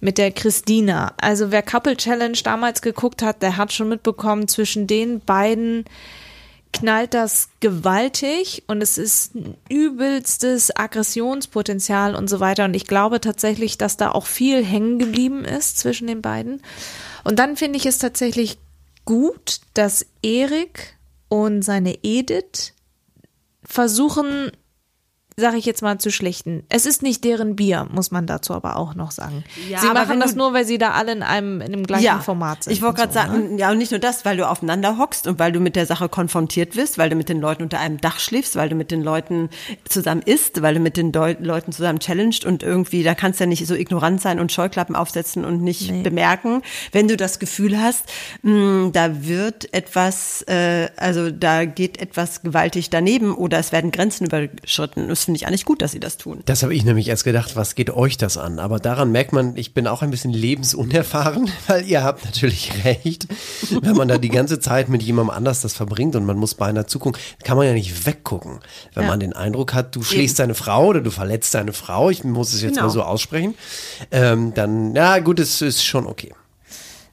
[0.00, 1.12] Mit der Christina.
[1.20, 5.84] Also wer Couple Challenge damals geguckt hat, der hat schon mitbekommen, zwischen den beiden
[6.72, 12.64] knallt das gewaltig und es ist ein übelstes Aggressionspotenzial und so weiter.
[12.64, 16.62] Und ich glaube tatsächlich, dass da auch viel hängen geblieben ist zwischen den beiden.
[17.24, 18.58] Und dann finde ich es tatsächlich
[19.08, 20.98] gut, dass Erik
[21.30, 22.74] und seine Edith
[23.64, 24.52] versuchen,
[25.38, 26.64] sage ich jetzt mal, zu schlichten.
[26.68, 29.44] Es ist nicht deren Bier, muss man dazu aber auch noch sagen.
[29.68, 32.64] Ja, sie machen das nur, weil sie da alle in einem in dem gleichen Format
[32.64, 32.72] sind.
[32.72, 33.26] Ich wollte gerade so, ne?
[33.26, 35.86] sagen, ja, und nicht nur das, weil du aufeinander hockst und weil du mit der
[35.86, 38.90] Sache konfrontiert wirst, weil du mit den Leuten unter einem Dach schläfst, weil du mit
[38.90, 39.48] den Leuten
[39.88, 43.44] zusammen isst, weil du mit den Deu Leuten zusammen challenged und irgendwie, da kannst du
[43.44, 47.80] ja nicht so ignorant sein und Scheuklappen aufsetzen und nicht bemerken, wenn du das Gefühl
[47.80, 48.06] hast,
[48.42, 54.26] mh, da wird etwas, äh, also da geht etwas gewaltig daneben oder es werden Grenzen
[54.26, 55.08] überschritten.
[55.08, 56.40] Das finde ich eigentlich gut, dass sie das tun.
[56.46, 58.58] Das habe ich nämlich erst gedacht, was geht euch das an?
[58.58, 63.26] Aber daran merkt man, ich bin auch ein bisschen lebensunerfahren, weil ihr habt natürlich recht.
[63.82, 66.86] Wenn man da die ganze Zeit mit jemandem anders das verbringt und man muss beinahe
[66.86, 68.60] zugucken, kann man ja nicht weggucken.
[68.94, 69.08] Wenn Ja.
[69.10, 72.54] man den Eindruck hat, du schlägst deine Frau oder du verletzt deine Frau, ich muss
[72.54, 72.86] es jetzt Genau.
[72.86, 73.54] mal so aussprechen,
[74.10, 76.32] ähm, dann, ja gut, es ist schon okay.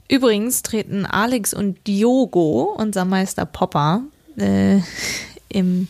[0.08, 4.02] Übrigens treten Alex und Diogo, unser Meister Popper,
[4.38, 4.80] äh,
[5.50, 5.88] im,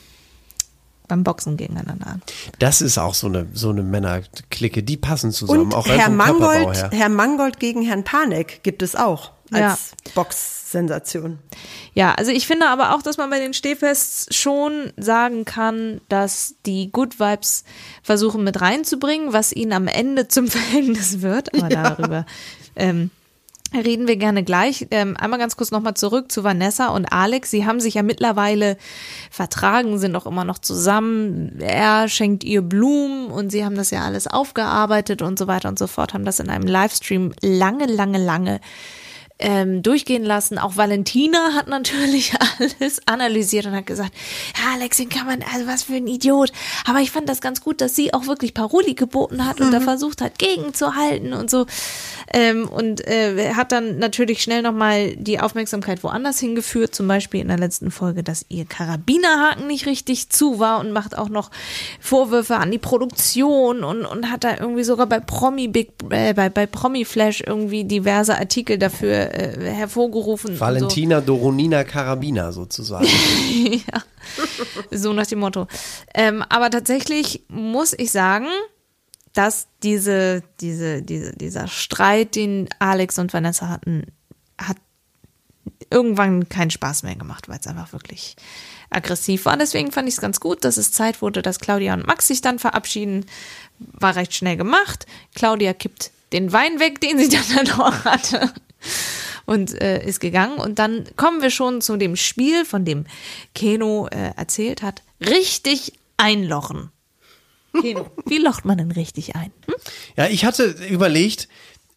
[1.08, 2.22] beim Boxen gegeneinander an.
[2.60, 6.76] Das ist auch so eine, so eine Männerklicke, die passen zusammen, Und auch Herr Mangold,
[6.76, 6.90] her.
[6.94, 9.72] Herr Mangold gegen Herrn Panek gibt es auch Ja.
[9.72, 11.40] als Box-Sensation.
[11.94, 16.56] Ja, also ich finde aber auch, dass man bei den Stehfests schon sagen kann, dass
[16.66, 17.64] die Good Vibes
[18.04, 21.54] versuchen mit reinzubringen, was ihnen am Ende zum Verhängnis wird.
[21.56, 22.26] Aber darüber
[22.76, 23.12] ähm,
[23.74, 24.88] reden wir gerne gleich.
[24.92, 27.52] Ähm, einmal ganz kurz nochmal zurück zu Vanessa und Alex.
[27.52, 28.78] Sie haben sich ja mittlerweile
[29.32, 31.60] vertragen, sind auch immer noch zusammen.
[31.60, 35.80] Er schenkt ihr Blumen und sie haben das ja alles aufgearbeitet und so weiter und
[35.80, 38.62] so fort, haben das in einem Livestream lange, lange, lange
[39.38, 40.58] ähm, durchgehen lassen.
[40.58, 44.14] Auch Valentina hat natürlich alles analysiert und hat gesagt,
[44.58, 46.52] ja, Alex, den kann man, also was für ein Idiot.
[46.86, 49.82] Aber ich fand das ganz gut, dass sie auch wirklich Paroli geboten hat und da
[49.82, 51.66] versucht hat, gegenzuhalten und so.
[52.34, 57.50] Ähm, und äh, hat dann natürlich schnell nochmal die Aufmerksamkeit woanders hingeführt, zum Beispiel in
[57.50, 61.52] der letzten Folge, dass ihr Karabinerhaken nicht richtig zu war und macht auch noch
[62.00, 66.50] Vorwürfe an die Produktion und, und hat da irgendwie sogar bei Promi Big, äh, bei,
[66.50, 70.60] bei Promi Flash irgendwie diverse Artikel dafür äh, hervorgerufen.
[70.60, 73.06] Valentina Doronina Karabiner sozusagen.
[73.06, 73.72] So.
[73.72, 74.04] ja.
[74.92, 75.68] so nach dem Motto.
[76.14, 78.48] Ähm, aber tatsächlich muss ich sagen,
[79.34, 84.06] dass diese, diese, diese, dieser Streit, den Alex und Vanessa hatten,
[84.58, 84.78] hat
[85.90, 88.36] irgendwann keinen Spaß mehr gemacht, weil es einfach wirklich
[88.90, 89.58] aggressiv war.
[89.58, 92.42] Deswegen fand ich es ganz gut, dass es Zeit wurde, dass Claudia und Max sich
[92.42, 93.26] dann verabschieden.
[93.80, 95.06] War recht schnell gemacht.
[95.34, 98.54] Claudia kippt den Wein weg, den sie dann noch hatte.
[99.46, 100.58] Und äh, ist gegangen.
[100.58, 103.06] Und dann kommen wir schon zu dem Spiel, von dem
[103.54, 105.04] Keno äh, erzählt hat.
[105.22, 106.90] Richtig einlochen.
[107.80, 109.52] Keno, wie locht man denn richtig ein?
[109.68, 109.76] Hm?
[110.18, 111.48] Ja, ich hatte überlegt,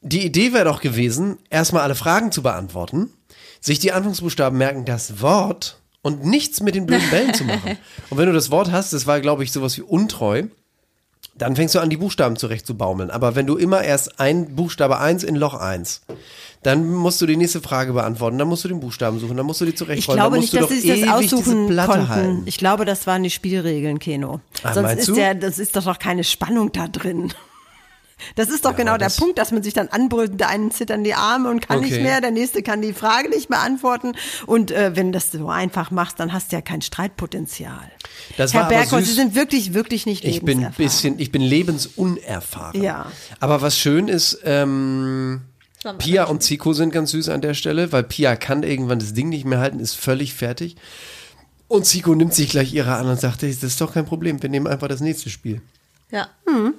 [0.01, 3.13] die Idee wäre doch gewesen, erstmal alle Fragen zu beantworten,
[3.61, 7.77] sich die Anfangsbuchstaben merken, das Wort und nichts mit den blöden Bällen zu machen.
[8.11, 10.45] Und wenn du das Wort hast, das war, glaube ich, sowas wie untreu,
[11.39, 13.11] dann fängst du an, die Buchstaben zurecht zu baumeln.
[13.11, 16.03] Aber wenn du immer erst ein Buchstabe eins in Loch eins,
[16.63, 19.61] dann musst du die nächste Frage beantworten, dann musst du den Buchstaben suchen, dann musst
[19.61, 22.09] du die Ich zurechträumen, glaube nicht, dass sie sich das aussuchen Platte konnten.
[22.09, 22.43] halten.
[22.47, 24.41] Ich glaube, das waren die Spielregeln, Keno.
[24.65, 27.33] Ah, Sonst ist ja, das ist doch noch keine Spannung da drin.
[28.35, 31.05] Das ist doch genau der das- Punkt, dass man sich dann anbrüllt, der einen zittern
[31.05, 32.03] die Arme und kann nicht Okay.
[32.03, 34.13] mehr, der nächste kann die Frage nicht beantworten.
[34.47, 37.91] Und äh, wenn du das so einfach machst, dann hast du ja kein Streitpotenzial.
[38.37, 39.07] Das Herr süß.
[39.07, 42.83] Sie sind wirklich, wirklich nicht Ich bin bisschen, ich bin lebensunerfahren.
[42.83, 43.07] Ja.
[43.41, 45.43] Aber was schön ist, ähm,
[45.99, 49.29] Pia und Zico sind ganz süß an der Stelle, weil Pia kann irgendwann das Ding
[49.29, 50.77] nicht mehr halten, ist völlig fertig.
[51.69, 54.43] Und Zico nimmt sich gleich ihre an und sagt, "Ey, das ist doch kein Problem,
[54.43, 55.61] wir nehmen einfach das nächste Spiel.
[56.11, 56.29] Ja.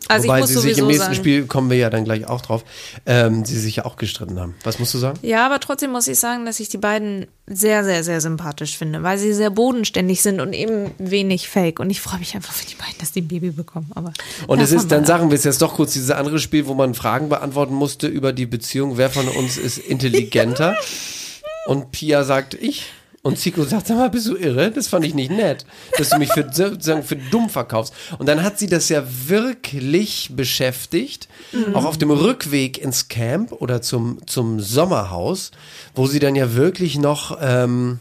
[0.08, 1.16] Also Wobei ich muss sie sich im nächsten sagen.
[1.16, 2.64] Spiel, kommen wir ja dann gleich auch drauf,
[3.06, 4.56] ähm, sie sich ja auch gestritten haben.
[4.64, 5.20] Was musst du sagen?
[5.22, 9.04] Ja, aber trotzdem muss ich sagen, dass ich die beiden sehr, sehr, sehr sympathisch finde,
[9.04, 11.80] weil sie sehr bodenständig sind und eben wenig fake.
[11.80, 13.92] Und ich freue mich einfach für die beiden, dass die ein Baby bekommen.
[13.94, 14.14] Aber
[14.48, 16.96] Und es ist, dann sagen wir es jetzt doch kurz, dieses andere Spiel, wo man
[16.96, 20.76] Fragen beantworten musste über die Beziehung, wer von uns ist intelligenter.
[21.68, 22.92] Und Pia sagt, ich.
[23.22, 24.72] Und Zico sagt, sag mal, bist du irre?
[24.72, 25.66] Das fand ich nicht nett,
[25.98, 27.94] dass du mich für, sozusagen für dumm verkaufst.
[28.18, 31.28] Und dann hat sie das ja wirklich beschäftigt,
[31.74, 35.52] auch auf dem Rückweg ins Camp oder zum, zum Sommerhaus,
[35.96, 38.00] wo sie dann ja wirklich noch ähm,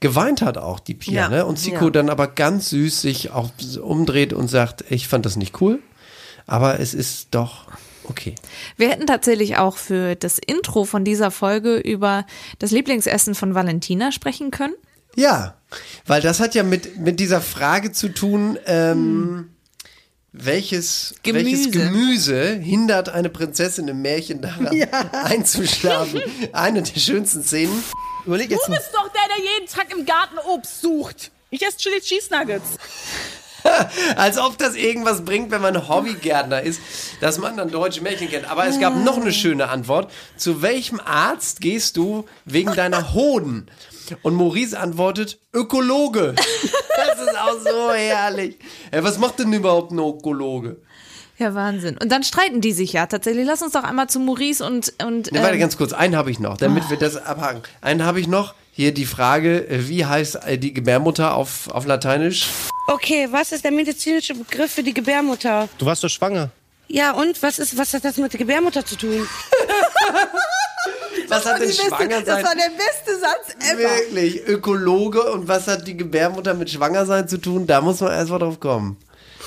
[0.00, 1.12] geweint hat auch, die Pia.
[1.22, 1.28] Ja.
[1.28, 1.46] Ne?
[1.46, 1.90] Und Zico Ja.
[1.90, 5.78] dann aber ganz süß sich auch umdreht und sagt, ich fand das nicht cool,
[6.48, 7.66] aber es ist doch
[8.10, 8.34] okay.
[8.76, 12.26] Wir hätten tatsächlich auch für das Intro von dieser Folge über
[12.58, 14.74] das Lieblingsessen von Valentina sprechen können.
[15.16, 15.56] Ja,
[16.06, 19.50] weil das hat ja mit, mit dieser Frage zu tun, ähm,
[20.32, 21.44] welches, Gemüse.
[21.46, 24.68] welches Gemüse hindert eine Prinzessin im Märchen daran,
[25.12, 26.20] einzuschlafen.
[26.52, 27.82] Eine der schönsten Szenen.
[28.26, 28.76] Überleg jetzt Du mal.
[28.76, 31.30] bist doch der, der jeden Tag im Garten Obst sucht.
[31.52, 32.76] Ich esse Chili Cheese Nuggets.
[34.16, 36.80] Als ob das irgendwas bringt, wenn man Hobbygärtner ist,
[37.20, 38.50] dass man dann deutsche Märchen kennt.
[38.50, 40.10] Aber es gab noch eine schöne Antwort.
[40.36, 43.66] Zu welchem Arzt gehst du wegen deiner Hoden?
[44.22, 46.34] Und Maurice antwortet, Ökologe.
[47.00, 48.58] Das ist auch so herrlich.
[48.92, 50.76] Was macht denn überhaupt ein Ökologe?
[51.38, 51.96] Ja, Wahnsinn.
[51.96, 53.46] Und dann streiten die sich ja tatsächlich.
[53.46, 54.92] Lass uns doch einmal zu Maurice und.
[55.02, 57.62] und Ne, warte ähm, ganz kurz, einen habe ich noch, damit wir das abhaken.
[57.80, 58.54] Einen habe ich noch.
[58.72, 62.46] Hier die Frage, äh, wie heißt äh, die Gebärmutter auf, auf Lateinisch?
[62.86, 65.68] Okay, was ist der medizinische Begriff für die Gebärmutter?
[65.78, 66.50] Du warst doch schwanger.
[66.88, 69.28] Ja, und was ist, was hat das mit der Gebärmutter zu tun?
[71.28, 73.78] Was hat denn Die beste, schwanger das war der beste Satz ever.
[73.78, 77.66] Wirklich, Ökologe und was hat die Gebärmutter mit Schwangersein zu tun?
[77.66, 78.96] Da muss man erst mal drauf kommen.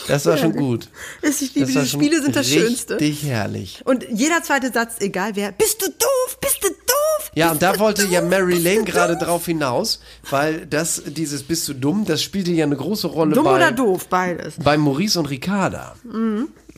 [0.07, 0.89] Das war schon gut.
[1.21, 2.95] Ich liebe Das war diese schon Spiele, sind das Schönste.
[2.99, 3.81] Richtig herrlich.
[3.85, 7.31] Und jeder zweite Satz, egal wer, bist du doof, bist du doof?
[7.35, 11.73] Ja, und da wollte ja Mary Lane gerade drauf hinaus, weil das, dieses Bist du
[11.73, 14.55] dumm, das spielte ja eine große Rolle Dumm bei, oder doof, beides.
[14.63, 15.95] bei Maurice und Ricarda.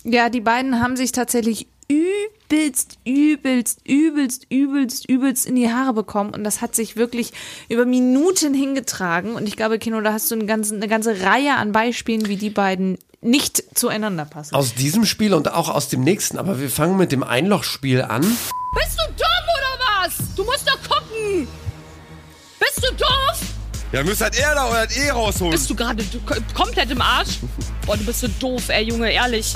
[0.04, 6.34] Ja, die beiden haben sich tatsächlich übelst, übelst, übelst, übelst, übelst in die Haare bekommen.
[6.34, 7.32] Und das hat sich wirklich
[7.70, 9.36] über Minuten hingetragen.
[9.36, 12.38] Und ich glaube, Kino, da hast du eine ganze, eine ganze Reihe an Beispielen, wie
[12.38, 14.56] die beiden nicht zueinander passen.
[14.56, 18.22] Aus diesem Spiel und auch aus dem nächsten, aber wir fangen mit dem Einlochspiel an.
[18.22, 20.14] Bist du dumm oder was?
[20.36, 21.48] Du musst doch gucken.
[22.60, 23.40] Bist du doof?
[23.92, 25.52] Ja, müsst halt er da euer E rausholen.
[25.52, 26.04] Bist du gerade
[26.54, 27.40] komplett im Arsch?
[27.86, 29.56] Boah, du bist so doof, ey, Junge, ehrlich.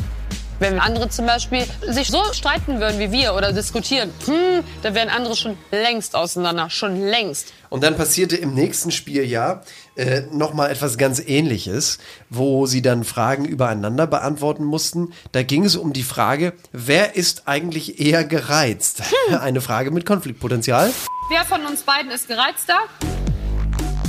[0.60, 5.08] Wenn andere zum Beispiel sich so streiten würden wie wir oder diskutieren, hm, dann wären
[5.08, 7.54] andere schon längst auseinander, schon längst.
[7.70, 9.64] Und dann passierte im nächsten Spieljahr
[10.00, 11.98] äh, nochmal etwas ganz Ähnliches,
[12.30, 15.14] wo sie dann Fragen übereinander beantworten mussten.
[15.34, 19.04] Da ging es um die Frage, wer ist eigentlich eher gereizt?
[19.42, 20.92] Eine Frage mit Konfliktpotenzial.
[21.30, 22.78] Wer von uns beiden ist gereizter?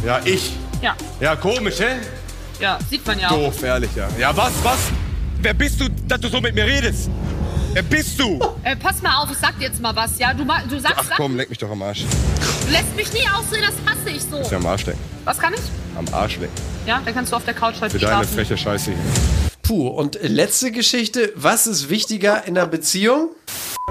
[0.04, 0.52] Ja, ich.
[0.80, 1.96] Ja, Ja, komisch, hä?
[2.60, 3.36] ja, sieht man ja auch.
[3.52, 4.08] Doof, ehrlich, ja.
[4.18, 4.78] Ja, was, was?
[5.42, 7.10] Wer bist du, dass du so mit mir redest?
[7.72, 8.40] Wer bist du?
[8.64, 10.34] Äh, pass mal auf, ich sag dir jetzt mal was, ja?
[10.34, 12.04] Du, ma- du sagst Ach komm, leck mich doch am Arsch.
[12.66, 14.38] du lässt mich nie aussehen, das hasse ich so.
[14.50, 14.98] Ja, am Arsch lecken.
[15.24, 15.60] Was kann ich?
[15.96, 16.52] Am Arsch lecken.
[16.86, 18.34] Ja, dann kannst du auf der Couch heute Für deine schlafen.
[18.34, 19.00] freche Scheiße hier.
[19.62, 21.32] Puh, und letzte Geschichte.
[21.36, 23.28] Was ist wichtiger in einer Beziehung?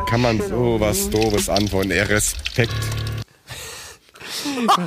[0.10, 1.92] Kann man so was Doofes antworten?
[1.92, 2.74] Eher Respekt.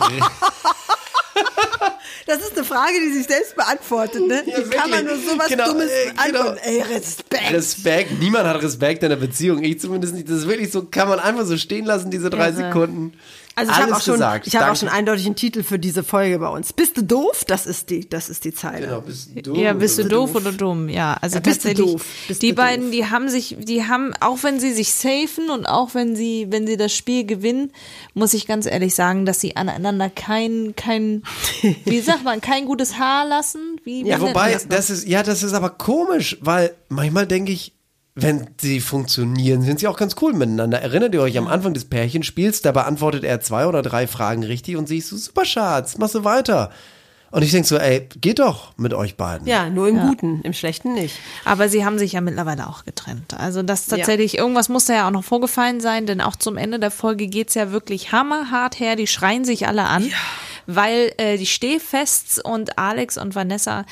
[2.26, 4.42] Das ist eine Frage, die sich selbst beantwortet, ne?
[4.46, 6.22] Ja, Wie kann man nur sowas Genau, Dummes äh, genau.
[6.40, 6.58] antworten?
[6.62, 7.50] Ey, Respekt.
[7.52, 8.20] Respekt.
[8.20, 9.62] Niemand hat Respekt in einer Beziehung.
[9.64, 10.28] Ich zumindest nicht.
[10.28, 12.56] Das ist wirklich so, kann man einfach so stehen lassen, diese drei Irre.
[12.68, 13.14] Sekunden.
[13.54, 14.46] Also ich habe auch schon, gesagt.
[14.46, 16.72] ich habe auch schon eindeutig einen Titel für diese Folge bei uns.
[16.72, 17.44] Bist du doof?
[17.46, 18.86] Das ist die, das ist die Zeile.
[18.86, 20.40] Genau, bist du Ja, bist du du doof, doof?
[20.42, 20.88] oder dumm?
[20.88, 21.92] Ja, also Ja, bist du tatsächlich.
[21.92, 22.90] doof, bist die du beiden, doof.
[22.92, 26.66] die haben sich, die haben, auch wenn sie sich safen und auch wenn sie, wenn
[26.66, 27.72] sie das Spiel gewinnen,
[28.14, 31.22] muss ich ganz ehrlich sagen, dass sie aneinander kein, kein,
[31.84, 33.80] wie sagt man, kein gutes Haar lassen.
[33.84, 37.72] Wie, Ja, wobei, das das ist, ja, das ist aber komisch, weil manchmal denke ich,
[38.14, 40.80] wenn sie funktionieren, sind sie auch ganz cool miteinander.
[40.80, 44.76] Erinnert ihr euch am Anfang des Pärchenspiels, da beantwortet er zwei oder drei Fragen richtig
[44.76, 46.70] und sie ist so, super Schatz, machst du weiter.
[47.30, 49.46] Und ich denke so, ey, geht doch mit euch beiden.
[49.46, 51.16] Ja, nur im Guten, im Schlechten nicht.
[51.46, 53.32] Aber sie haben sich ja mittlerweile auch getrennt.
[53.38, 56.78] Also das tatsächlich, irgendwas muss da ja auch noch vorgefallen sein, denn auch zum Ende
[56.78, 58.96] der Folge geht's ja wirklich hammerhart her.
[58.96, 60.10] Die schreien sich alle an,
[60.66, 63.86] weil äh, die Stehfests und Alex und Vanessa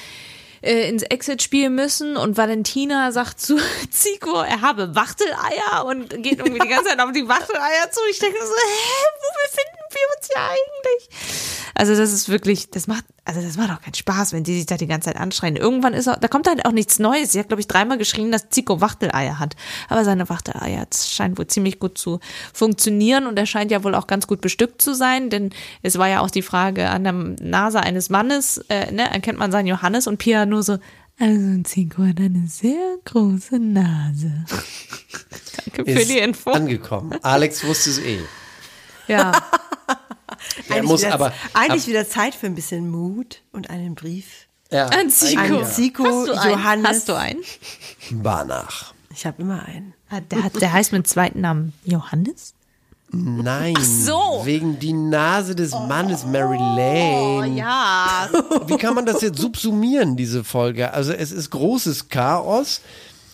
[0.62, 3.56] äh, ins Exit spielen müssen und Valentina sagt zu
[3.90, 8.00] Zico, er habe Wachteleier und geht irgendwie die ganze Zeit auf die Wachteleier zu.
[8.10, 11.60] Ich denke so, hä, wo befinden wir uns ja eigentlich?
[11.74, 14.66] Also das ist wirklich, das macht, also das macht auch keinen Spaß, wenn die sich
[14.66, 15.56] da die ganze Zeit anschreien.
[15.56, 17.32] Irgendwann ist auch, da kommt halt auch nichts Neues.
[17.32, 19.56] Sie hat, glaube ich, dreimal geschrien, dass Zico Wachteleier hat.
[19.88, 22.20] Aber seine Wachteleier scheint wohl ziemlich gut zu
[22.52, 25.50] funktionieren und er scheint ja wohl auch ganz gut bestückt zu sein, denn
[25.82, 29.52] es war ja auch die Frage an der Nase eines Mannes, äh, ne, erkennt man
[29.52, 30.78] seinen Johannes und Pia nur so,
[31.18, 34.44] also Zico hat eine sehr große Nase.
[35.64, 36.50] Danke für Ist die Info.
[36.50, 37.18] angekommen.
[37.22, 38.20] Alex wusste es eh.
[39.08, 39.32] Ja.
[40.68, 43.94] Er eigentlich muss wieder, aber eigentlich ab- wieder Zeit für ein bisschen Mut und einen
[43.94, 44.46] Brief.
[44.70, 45.40] Ja, An Zico.
[45.60, 46.50] An Zico, Hast du einen?
[46.52, 46.88] Johannes.
[46.88, 47.40] Hast du einen?
[48.10, 48.94] Banach.
[49.12, 49.92] Ich habe immer einen.
[50.08, 52.54] Ah, Der, hat, der heißt mit zweiten Namen Johannes?
[53.12, 53.74] Nein.
[53.76, 54.42] Ach so.
[54.44, 57.38] Wegen die Nase des Mannes, Mary Lane.
[57.40, 58.28] Oh, ja.
[58.66, 60.92] Wie kann man das jetzt subsumieren, diese Folge?
[60.94, 62.80] Also es ist großes Chaos.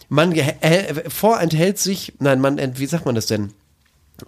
[0.08, 3.52] Man äh, vorenthält sich, nein, man, wie sagt man das denn?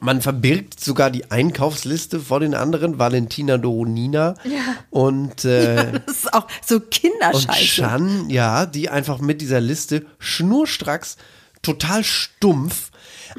[0.01, 4.61] Man verbirgt sogar die Einkaufsliste vor den anderen, Valentina Doronina Ja.
[4.91, 7.65] und, äh, Das ist auch so und Kinderscheiße.
[7.83, 11.17] Chan, ja, die einfach mit dieser Liste schnurstracks,
[11.63, 12.91] total stumpf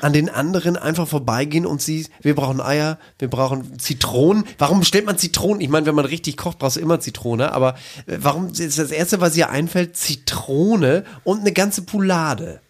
[0.02, 4.46] an den anderen einfach vorbeigehen und sie, wir brauchen Eier, wir brauchen Zitronen.
[4.58, 5.62] Warum bestellt man Zitronen?
[5.62, 7.76] Ich meine, wenn man richtig kocht, brauchst du immer Zitrone, aber
[8.06, 12.62] äh, warum ist das erste, was ihr einfällt, Zitrone und eine ganze Poulade?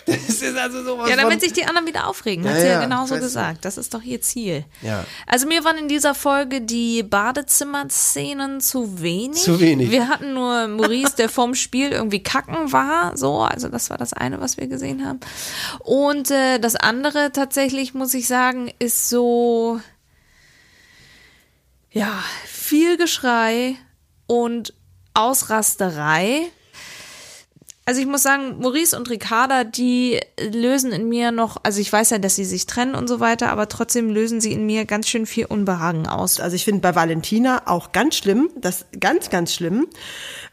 [0.06, 2.72] Das ist also sowas Ja, damit sich die anderen wieder aufregen, hat Ja, sie ja
[2.74, 3.64] ja, genauso gesagt.
[3.64, 4.64] Das ist doch ihr Ziel.
[4.82, 5.04] Ja.
[5.26, 9.40] Also mir waren in dieser Folge die Badezimmer-Szenen zu wenig.
[9.40, 9.90] Zu wenig.
[9.90, 13.40] Wir hatten nur Maurice, der vorm Spiel irgendwie kacken war, so.
[13.40, 15.20] Also das war das eine, was wir gesehen haben.
[15.80, 19.80] Und äh, das andere tatsächlich, muss ich sagen, ist so,
[21.90, 22.12] ja,
[22.46, 23.76] viel Geschrei
[24.26, 24.74] und
[25.14, 26.42] Ausrasterei.
[27.88, 32.10] Also ich muss sagen, Maurice und Ricarda, die lösen in mir noch, also ich weiß
[32.10, 35.08] ja, dass sie sich trennen und so weiter, aber trotzdem lösen sie in mir ganz
[35.08, 36.40] schön viel Unbehagen aus.
[36.40, 39.86] Also ich finde bei Valentina auch ganz schlimm, das ganz, ganz schlimm,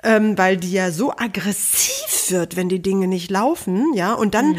[0.04, 4.56] ähm, weil die ja so aggressiv wird, wenn die Dinge nicht laufen, ja, und dann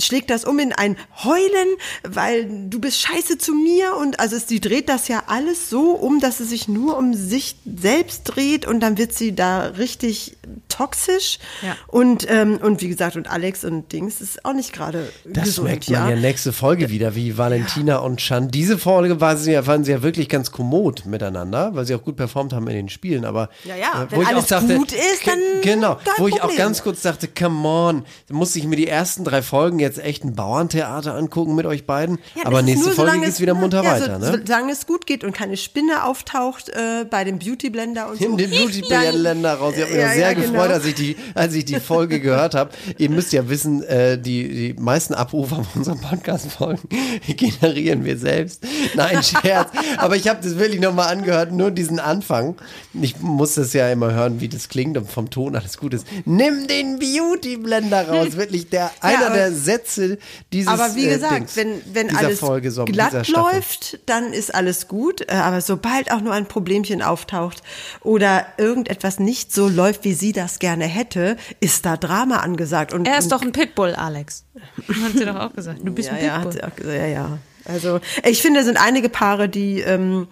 [0.00, 1.68] schlägt das um in ein Heulen,
[2.06, 6.20] weil du bist scheiße zu mir und also sie dreht das ja alles so um,
[6.20, 10.36] dass es sich nur um sich selbst dreht und dann wird sie da richtig
[10.68, 11.76] toxisch Ja.
[11.88, 15.68] und ähm, und wie gesagt und Alex und Dings ist auch nicht gerade Das gesund,
[15.68, 16.16] merkt man ja.
[16.16, 18.48] nächste Folge wieder, wie Valentina und Chan.
[18.50, 22.02] Diese Folge war sie ja, waren sie ja wirklich ganz kommod miteinander, weil sie auch
[22.02, 23.24] gut performt haben in den Spielen.
[23.24, 27.02] Aber Ja, ja, äh, wenn alles gut ist, dann genau, wo ich auch ganz kurz
[27.02, 31.14] dachte, come on, da musste ich mir die ersten drei Folgen jetzt echt ein Bauerntheater
[31.14, 32.18] angucken mit euch beiden.
[32.34, 34.42] Ja, aber nächste Folge geht's es- wieder munter ja, weiter, so, ne?
[34.46, 38.24] Solange es gut geht und keine Spinne auftaucht äh, bei dem Beauty-Blender und so.
[38.28, 39.74] Nimm den Beauty-Länder raus.
[39.76, 40.52] Ich habe mich Ja, auch sehr ja, genau.
[40.52, 42.70] gefreut, als ich die, als ich die Folge gehört habe.
[42.98, 46.88] Ihr müsst ja wissen, äh, die, die meisten Abrufe auf unseren Podcast-Folgen
[47.26, 48.64] generieren wir selbst.
[48.94, 49.70] Nein, Scherz.
[49.98, 52.56] Aber ich habe das wirklich nochmal angehört, nur diesen Anfang.
[52.94, 56.06] Ich muss das ja immer hören, wie das klingt und vom Ton alles gut ist.
[56.24, 58.36] Nimm den Beauty-Blender raus.
[58.36, 60.18] Wirklich der, einer aber- der Sätze
[60.52, 64.54] dieses Aber wie äh, gesagt, Dings, wenn, wenn alles Folge, so, glatt läuft, dann ist
[64.54, 65.20] alles gut.
[65.22, 67.62] Äh, Aber sobald auch nur ein Problemchen auftaucht
[68.00, 72.92] oder irgendetwas nicht so läuft, wie sie das gerne hätte, ist da Drama angesagt.
[72.92, 74.44] Und, Er ist und, doch ein Pitbull, Alex.
[74.88, 75.80] Hat sie doch auch gesagt.
[75.82, 76.62] Du bist ja, ein ja, Pitbull.
[76.62, 77.38] auch gesagt, ja, ja.
[77.64, 80.28] Also ich finde, es sind einige Paare, die, ähm,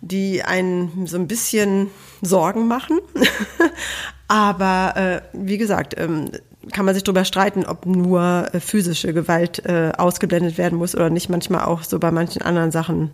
[0.00, 1.88] die einen so ein bisschen
[2.22, 3.00] Sorgen machen.
[4.28, 6.30] Aber äh, wie gesagt, ähm,
[6.72, 11.10] kann man sich darüber streiten, ob nur äh, physische Gewalt äh, ausgeblendet werden muss oder
[11.10, 13.10] nicht manchmal auch so bei manchen anderen Sachen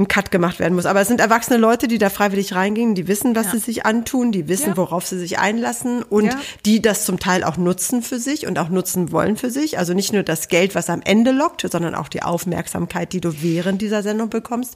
[0.00, 0.86] ein Cut gemacht werden muss.
[0.86, 4.32] Aber es sind erwachsene Leute, die da freiwillig reingehen, die wissen, was sie sich antun,
[4.32, 4.76] die wissen, Ja.
[4.76, 6.40] worauf sie sich einlassen und Ja.
[6.66, 9.78] die das zum Teil auch nutzen für sich und auch nutzen wollen für sich.
[9.78, 13.42] Also nicht nur das Geld, was am Ende lockt, sondern auch die Aufmerksamkeit, die du
[13.42, 14.74] während dieser Sendung bekommst.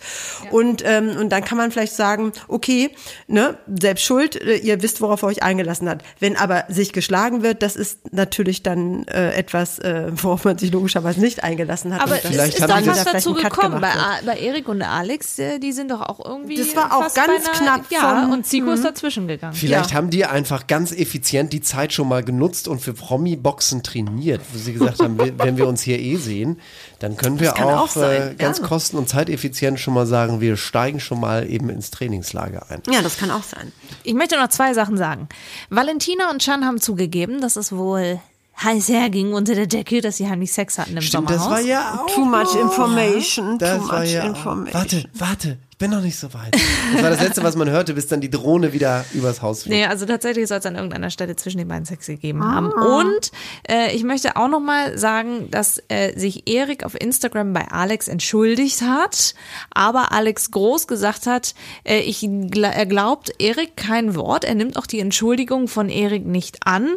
[0.50, 2.90] Und, ähm, und dann kann man vielleicht sagen, okay,
[3.26, 6.04] ne, selbst schuld, äh, ihr wisst, worauf ihr euch eingelassen habt.
[6.20, 10.70] Wenn aber sich geschlagen wird, das ist natürlich dann äh, etwas, äh, worauf man sich
[10.72, 12.02] logischerweise nicht eingelassen hat.
[12.02, 13.80] Aber Und das- ist dann was vielleicht dazu gekommen.
[13.80, 13.92] Bei,
[14.26, 16.56] bei Erik und Alex, äh, die sind doch auch irgendwie.
[16.56, 18.84] Das war auch fast ganz beinahe- knapp Ja, und Zico ist Mhm.
[18.84, 19.54] dazwischen gegangen.
[19.54, 19.96] Vielleicht ja.
[19.96, 24.58] haben die einfach ganz effizient die Zeit schon mal genutzt und für Promi-Boxen trainiert, wo
[24.58, 26.60] sie gesagt haben, wenn wir uns hier eh sehen,
[26.98, 28.66] dann können wir auch, auch äh, ganz ja.
[28.66, 32.82] kosten- und zeiteffizient schon mal sagen, wir steigen schon mal eben ins Trainingslager ein.
[32.90, 33.72] Ja, das kann auch sein.
[34.02, 35.28] Ich möchte noch zwei Sachen sagen.
[35.70, 38.20] Valentina und Chan haben zugegeben, dass es wohl
[38.62, 41.48] heiß herging unter der Decke, dass sie heimlich Sex hatten im Stimmt, Sommerhaus.
[41.48, 43.58] das war ja auch Too much information.
[43.58, 44.72] Das too war much ja auch- information.
[44.74, 46.54] Warte, warte, Ich bin noch nicht so weit.
[46.94, 49.72] Das war das Letzte, was man hörte, bis dann die Drohne wieder übers Haus flog.
[49.72, 52.70] Nee, also tatsächlich soll es an irgendeiner Stelle zwischen den beiden Sex gegeben haben.
[52.70, 53.32] Und
[53.68, 58.82] äh, ich möchte auch nochmal sagen, dass äh, sich Erik auf Instagram bei Alex entschuldigt
[58.82, 59.34] hat,
[59.70, 64.76] aber Alex Groß gesagt hat, äh, ich gl er glaubt Erik kein Wort, er nimmt
[64.76, 66.90] auch die Entschuldigung von Erik nicht an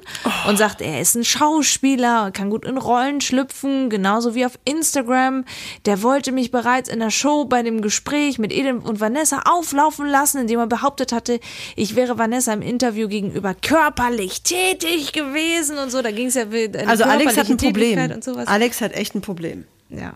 [0.47, 5.45] und sagt, er ist ein Schauspieler, kann gut in Rollen schlüpfen, genauso wie auf Instagram.
[5.87, 10.07] Der wollte mich bereits in der Show bei dem Gespräch mit Edem und Vanessa auflaufen
[10.07, 11.39] lassen, indem er behauptet hatte,
[11.75, 16.01] ich wäre Vanessa im Interview gegenüber körperlich tätig gewesen und so.
[16.01, 17.73] Da ging es ja mit Also Alex hat ein Problem.
[17.95, 18.47] Tätigkeit Und sowas.
[18.47, 19.65] Alex hat echt ein Problem.
[19.89, 20.13] Ja.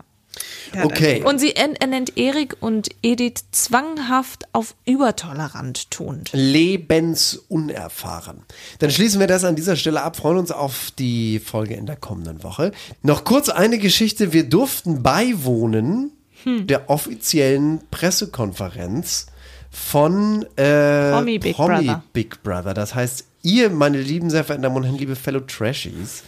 [0.82, 1.22] Okay.
[1.24, 6.30] Und sie en- er nennt Erik und Edith zwanghaft auf übertolerant tonend.
[6.32, 8.42] lebensunerfahren.
[8.78, 11.96] Dann schließen wir das an dieser Stelle ab, freuen uns auf die Folge in der
[11.96, 12.72] kommenden Woche.
[13.02, 14.32] Noch kurz eine Geschichte.
[14.32, 16.12] Wir durften beiwohnen
[16.44, 16.66] Hm.
[16.66, 19.26] der offiziellen Pressekonferenz
[19.70, 22.02] von äh, Promi Big Brother.
[22.12, 22.74] Big Brother.
[22.74, 26.22] Das heißt, ihr, meine lieben, sehr verehrten Damen und Herren, liebe Fellow Trashies,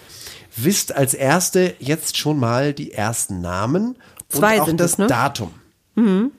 [0.57, 3.97] wisst als Erste jetzt schon mal die ersten Namen
[4.29, 5.07] Zwei und auch sind das es, ne?
[5.07, 5.51] Datum.
[5.95, 6.33] Mhm.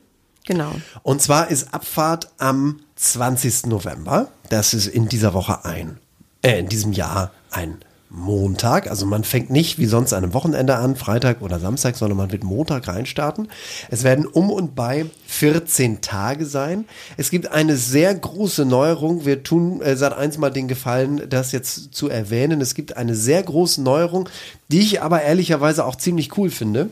[0.45, 0.71] Genau.
[1.03, 3.67] Und zwar ist Abfahrt am 20.
[3.67, 4.30] November.
[4.49, 5.99] Das ist in dieser Woche ein,
[6.41, 7.80] äh, in diesem Jahr ein
[8.10, 8.89] Montag.
[8.89, 12.32] Also man fängt nicht wie sonst an einem Wochenende an, Freitag oder Samstag, sondern man
[12.32, 13.49] wird Montag reinstarten.
[13.89, 16.86] Es werden um und bei 14 Tage sein.
[17.18, 19.26] Es gibt eine sehr große Neuerung.
[19.26, 22.62] Wir tun äh, seit eins mal den Gefallen, das jetzt zu erwähnen.
[22.62, 24.30] Es gibt eine sehr große Neuerung,
[24.70, 26.89] die ich aber ehrlicherweise auch ziemlich cool finde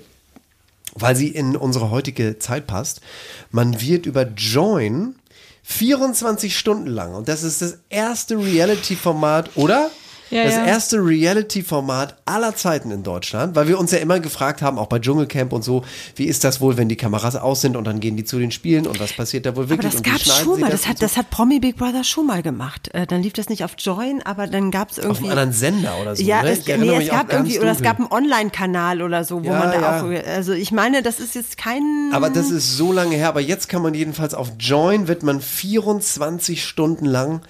[0.96, 3.02] weil sie in unsere heutige Zeit passt.
[3.50, 5.16] Man wird über Join
[5.64, 9.90] 24 Stunden lang, und das ist das erste Reality-Format, oder?
[10.34, 10.66] Ja, das ja.
[10.66, 15.00] erste Reality-Format aller Zeiten in Deutschland, weil wir uns ja immer gefragt haben, auch bei
[15.00, 15.84] Dschungelcamp und so,
[16.16, 18.52] wie ist das wohl, wenn die Kameras aus sind und dann gehen die zu den
[18.52, 20.82] Spielen und was passiert da wohl Aber wirklich das und wie gab schon mal, das,
[20.82, 21.06] das hat, so?
[21.06, 22.90] das hat Promi Big Brother schon mal gemacht.
[22.94, 25.24] Äh, dann lief das nicht auf Join, aber dann gab es auf irgendwie.
[25.24, 26.24] einem anderen Sender oder so.
[26.24, 26.52] ja, ne?
[26.52, 29.72] es, nee, es gab irgendwie, oder es gab einen Online-Kanal oder so, wo Ja, man
[29.72, 32.10] da auch, also ich meine, das ist jetzt kein.
[32.12, 33.30] Aber das ist so lange her.
[33.30, 37.42] Aber jetzt kann man jedenfalls auf Join, wird man 24 Stunden lang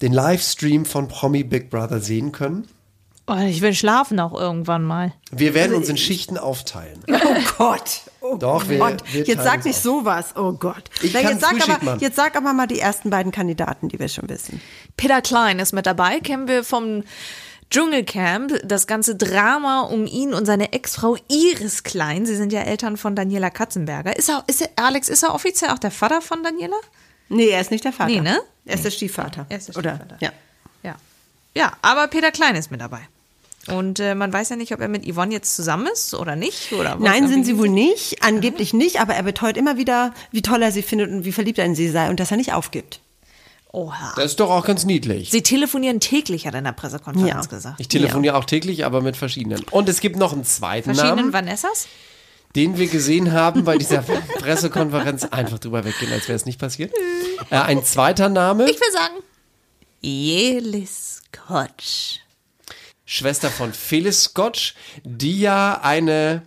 [0.00, 2.68] den Livestream von Promi Big Brother sehen können.
[3.30, 5.12] Oh, ich will schlafen auch irgendwann mal.
[5.30, 7.04] Wir werden uns in Schichten aufteilen.
[7.08, 8.00] Oh Gott.
[8.22, 9.02] Oh Doch, wir, Gott.
[9.12, 9.82] wir Jetzt sag nicht auf.
[9.82, 10.34] sowas.
[10.34, 10.84] Oh Gott.
[11.02, 12.00] Ich Na, kann jetzt, sag aber, machen.
[12.00, 14.62] jetzt sag aber mal die ersten beiden Kandidaten, die wir schon wissen.
[14.96, 17.04] Peter Klein ist mit dabei, kennen wir vom
[17.70, 22.24] Dschungelcamp, das ganze Drama um ihn und seine Ex-Frau Iris Klein.
[22.24, 24.16] Sie sind ja Eltern von Daniela Katzenberger.
[24.16, 26.76] Ist er, ist er, Alex, ist er offiziell auch der Vater von Daniela?
[27.28, 28.10] Nee, er ist nicht der Vater.
[28.10, 28.38] Nee, ne?
[28.64, 29.46] Er ist der Stiefvater.
[29.48, 30.16] Er ist der Oder, Stiefvater.
[30.20, 30.32] ja.
[30.82, 30.94] Ja.
[31.54, 33.00] Ja, aber Peter Klein ist mit dabei.
[33.68, 36.72] Und äh, man weiß ja nicht, ob er mit Yvonne jetzt zusammen ist oder nicht.
[36.72, 38.22] Oder Nein, sind sie wohl nicht.
[38.24, 41.58] Angeblich nicht, aber er beteuert immer wieder, wie toll er sie findet und wie verliebt
[41.58, 43.00] er in sie sei und dass er nicht aufgibt.
[43.70, 44.14] Oha.
[44.16, 45.30] Das ist doch auch ganz niedlich.
[45.30, 47.50] Sie telefonieren täglich, hat er in der Pressekonferenz Ja.
[47.50, 47.78] gesagt.
[47.80, 49.62] Ich telefoniere auch täglich, aber mit verschiedenen.
[49.70, 51.86] Und es gibt noch einen zweiten Verschiedenen Namen, Vanessas?
[52.58, 54.02] Den wir gesehen haben bei dieser
[54.40, 55.22] Pressekonferenz.
[55.26, 56.92] Einfach drüber weggehen, als wäre es nicht passiert.
[57.50, 59.14] Äh, ein zweiter Name, Ich will sagen,
[60.00, 62.18] Jelis Kotsch.
[63.04, 66.42] Schwester von Phyllis Scotch, die ja eine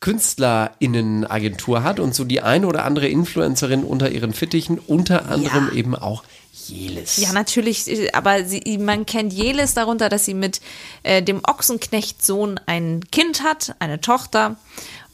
[0.00, 5.94] KünstlerInnenagentur hat und so die eine oder andere Influencerin unter ihren Fittichen, unter anderem eben
[5.94, 6.24] auch
[6.66, 7.18] Jelis.
[7.18, 10.60] Ja, natürlich, äh, aber sie, man kennt Jelis darunter, dass sie mit
[11.04, 14.56] äh, dem Ochsenknechtsohn ein Kind hat, eine Tochter.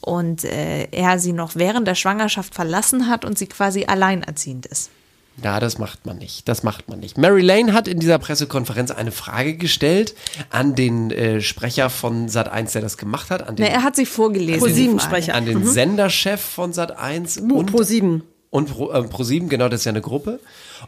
[0.01, 4.91] Und äh, er sie noch während der Schwangerschaft verlassen hat und sie quasi alleinerziehend ist.
[5.43, 6.49] Ja, das macht man nicht.
[6.49, 7.17] Das macht man nicht.
[7.17, 10.15] Mary Lane hat in dieser Pressekonferenz eine Frage gestellt
[10.51, 13.95] an den äh, Sprecher von Sat1, der das gemacht hat, an den, Ne, er hat
[13.95, 14.59] sie vorgelesen.
[14.61, 15.23] Pro die sieben Frage.
[15.23, 15.35] Sprecher.
[15.37, 15.67] an den Mhm.
[15.69, 18.23] Senderchef von Sat1 Pro und, sieben.
[18.51, 20.41] und Pro, äh, Pro7, genau, das ist ja eine Gruppe.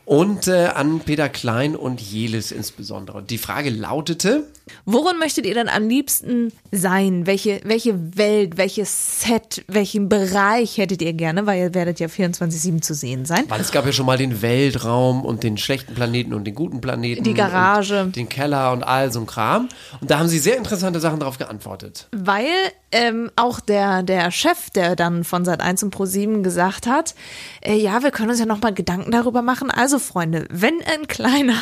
[0.05, 3.19] Und äh, an Peter Klein und Jelis insbesondere.
[3.19, 4.47] Und die Frage lautete,
[4.85, 7.27] Worin möchtet ihr denn am liebsten sein?
[7.27, 11.47] Welche, welche Welt, welches Set, welchen Bereich hättet ihr gerne?
[11.47, 13.45] Weil ihr werdet ja 24-7 zu sehen sein.
[13.49, 16.81] weil es gab ja schon mal den Weltraum und den schlechten Planeten und den guten
[16.81, 17.25] Planeten.
[17.25, 18.03] Die Garage.
[18.03, 19.69] Und den Keller und all so ein Kram.
[20.01, 22.09] Und da haben sie sehr interessante Sachen darauf geantwortet.
[22.13, 22.47] Weil
[22.93, 27.15] ähm, auch der, der Chef, der dann von Sat1 und Pro7 gesagt hat,
[27.61, 29.71] äh, ja, wir können uns ja nochmal Gedanken darüber machen.
[29.81, 31.55] Also, Freunde, wenn ein kleiner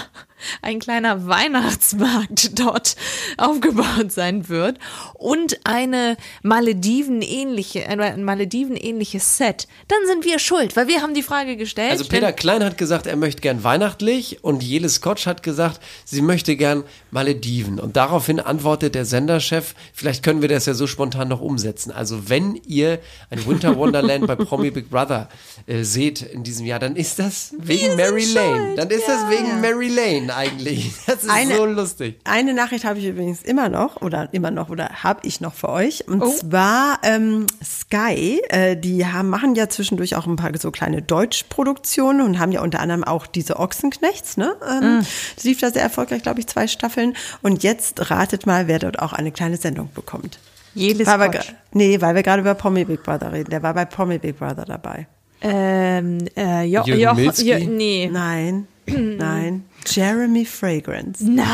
[0.62, 2.97] ein kleiner Weihnachtsmarkt dort
[3.36, 4.78] aufgebaut sein wird
[5.14, 11.57] und eine Malediven-ähnliche, ein Malediven-ähnliches Set, dann sind wir schuld, weil wir haben die Frage
[11.57, 11.93] gestellt.
[11.93, 16.22] Also Peter Klein hat gesagt, er möchte gern weihnachtlich und Jele Scotch hat gesagt, sie
[16.22, 17.80] möchte gern Malediven.
[17.80, 21.91] Und daraufhin antwortet der Senderchef, vielleicht können wir das ja so spontan noch umsetzen.
[21.91, 25.28] Also wenn ihr ein Winter Wonderland bei Promi Big Brother
[25.66, 28.74] äh, seht in diesem Jahr, dann ist das wegen Mary Lane.
[28.76, 30.93] Dann ist das wegen Mary Lane eigentlich.
[31.07, 32.18] Das ist Eine- so lustig.
[32.24, 35.68] Eine Nachricht habe ich übrigens immer noch oder immer noch oder habe ich noch für
[35.70, 36.07] euch.
[36.07, 36.31] Und Oh.
[36.31, 42.24] zwar ähm, Sky, äh, die haben, machen ja zwischendurch auch ein paar so kleine Deutschproduktionen
[42.26, 44.55] und haben ja unter anderem auch diese Ochsenknechts, ne?
[44.68, 45.05] Ähm,
[45.35, 47.14] Das lief da sehr erfolgreich, glaube ich, zwei Staffeln.
[47.43, 50.39] Und jetzt ratet mal, wer dort auch eine kleine Sendung bekommt.
[50.74, 51.41] Jedes weil wir,
[51.72, 53.51] Nee, weil wir gerade über Pommy Big Brother reden.
[53.51, 55.07] Der war bei Pommy Big Brother dabei.
[55.41, 58.09] Ähm, äh, jo, Jürgen jo, jo, nee.
[58.12, 59.64] Nein, nein.
[59.87, 61.24] Jeremy Fragrance.
[61.24, 61.47] Nein.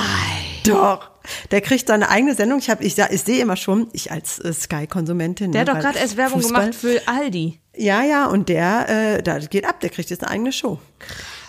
[0.64, 1.10] Doch.
[1.50, 2.58] Der kriegt seine eigene Sendung.
[2.58, 5.52] Ich, hab, ich, ich sehe immer schon, ich als äh, Sky-Konsumentin.
[5.52, 7.60] Der hat ne, doch weil gerade erst Werbung Fußball- gemacht für Aldi.
[7.76, 10.78] Ja, ja, und der, äh, da geht ab, der kriegt jetzt eine eigene Show.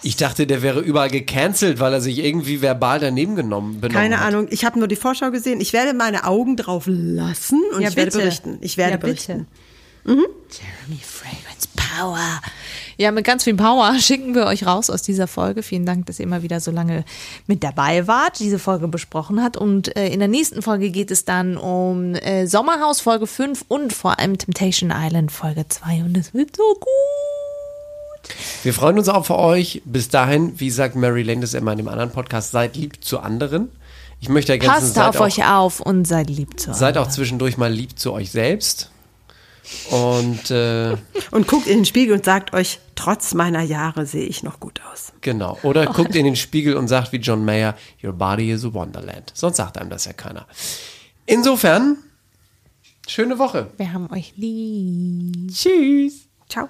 [0.01, 4.19] Ich dachte, der wäre überall gecancelt, weil er sich irgendwie verbal daneben genommen benommen Keine
[4.19, 4.27] hat.
[4.27, 5.59] Ahnung, ich habe nur die Vorschau gesehen.
[5.61, 8.23] Ich werde meine Augen drauf lassen und Ja, ich werde bitte.
[8.23, 8.57] berichten.
[8.61, 9.47] Ich werde Ja, berichten.
[10.05, 12.41] Jeremy Fragrance Power.
[12.97, 15.63] Ja, mit ganz viel Power schicken wir euch raus aus dieser Folge.
[15.63, 17.03] Vielen Dank, dass ihr immer wieder so lange
[17.47, 19.57] mit dabei wart, diese Folge besprochen hat.
[19.57, 23.93] Und äh, in der nächsten Folge geht es dann um äh, Sommerhaus Folge 5 und
[23.93, 26.03] vor allem Temptation Island Folge 2.
[26.05, 26.85] Und es wird so gut.
[28.63, 29.81] Wir freuen uns auch für euch.
[29.85, 33.19] Bis dahin, wie sagt Mary Lane das immer in dem anderen Podcast, seid lieb zu
[33.19, 33.69] anderen.
[34.19, 37.57] Ich möchte ergänzen, Passt auf auch, euch auf und seid lieb zu seid auch zwischendurch
[37.57, 38.89] mal lieb zu euch selbst.
[39.91, 40.95] Und äh,
[41.31, 44.79] Und guckt in den Spiegel und sagt euch, trotz meiner Jahre sehe ich noch gut
[44.91, 45.11] aus.
[45.21, 45.57] genau.
[45.63, 49.31] Oder guckt in den Spiegel und sagt wie John Mayer, Your body is a wonderland.
[49.33, 50.45] Sonst sagt einem das ja keiner.
[51.25, 51.97] Insofern,
[53.07, 53.71] schöne Woche.
[53.77, 55.51] Wir haben euch lieb.
[55.51, 56.27] Tschüss.
[56.47, 56.69] Ciao.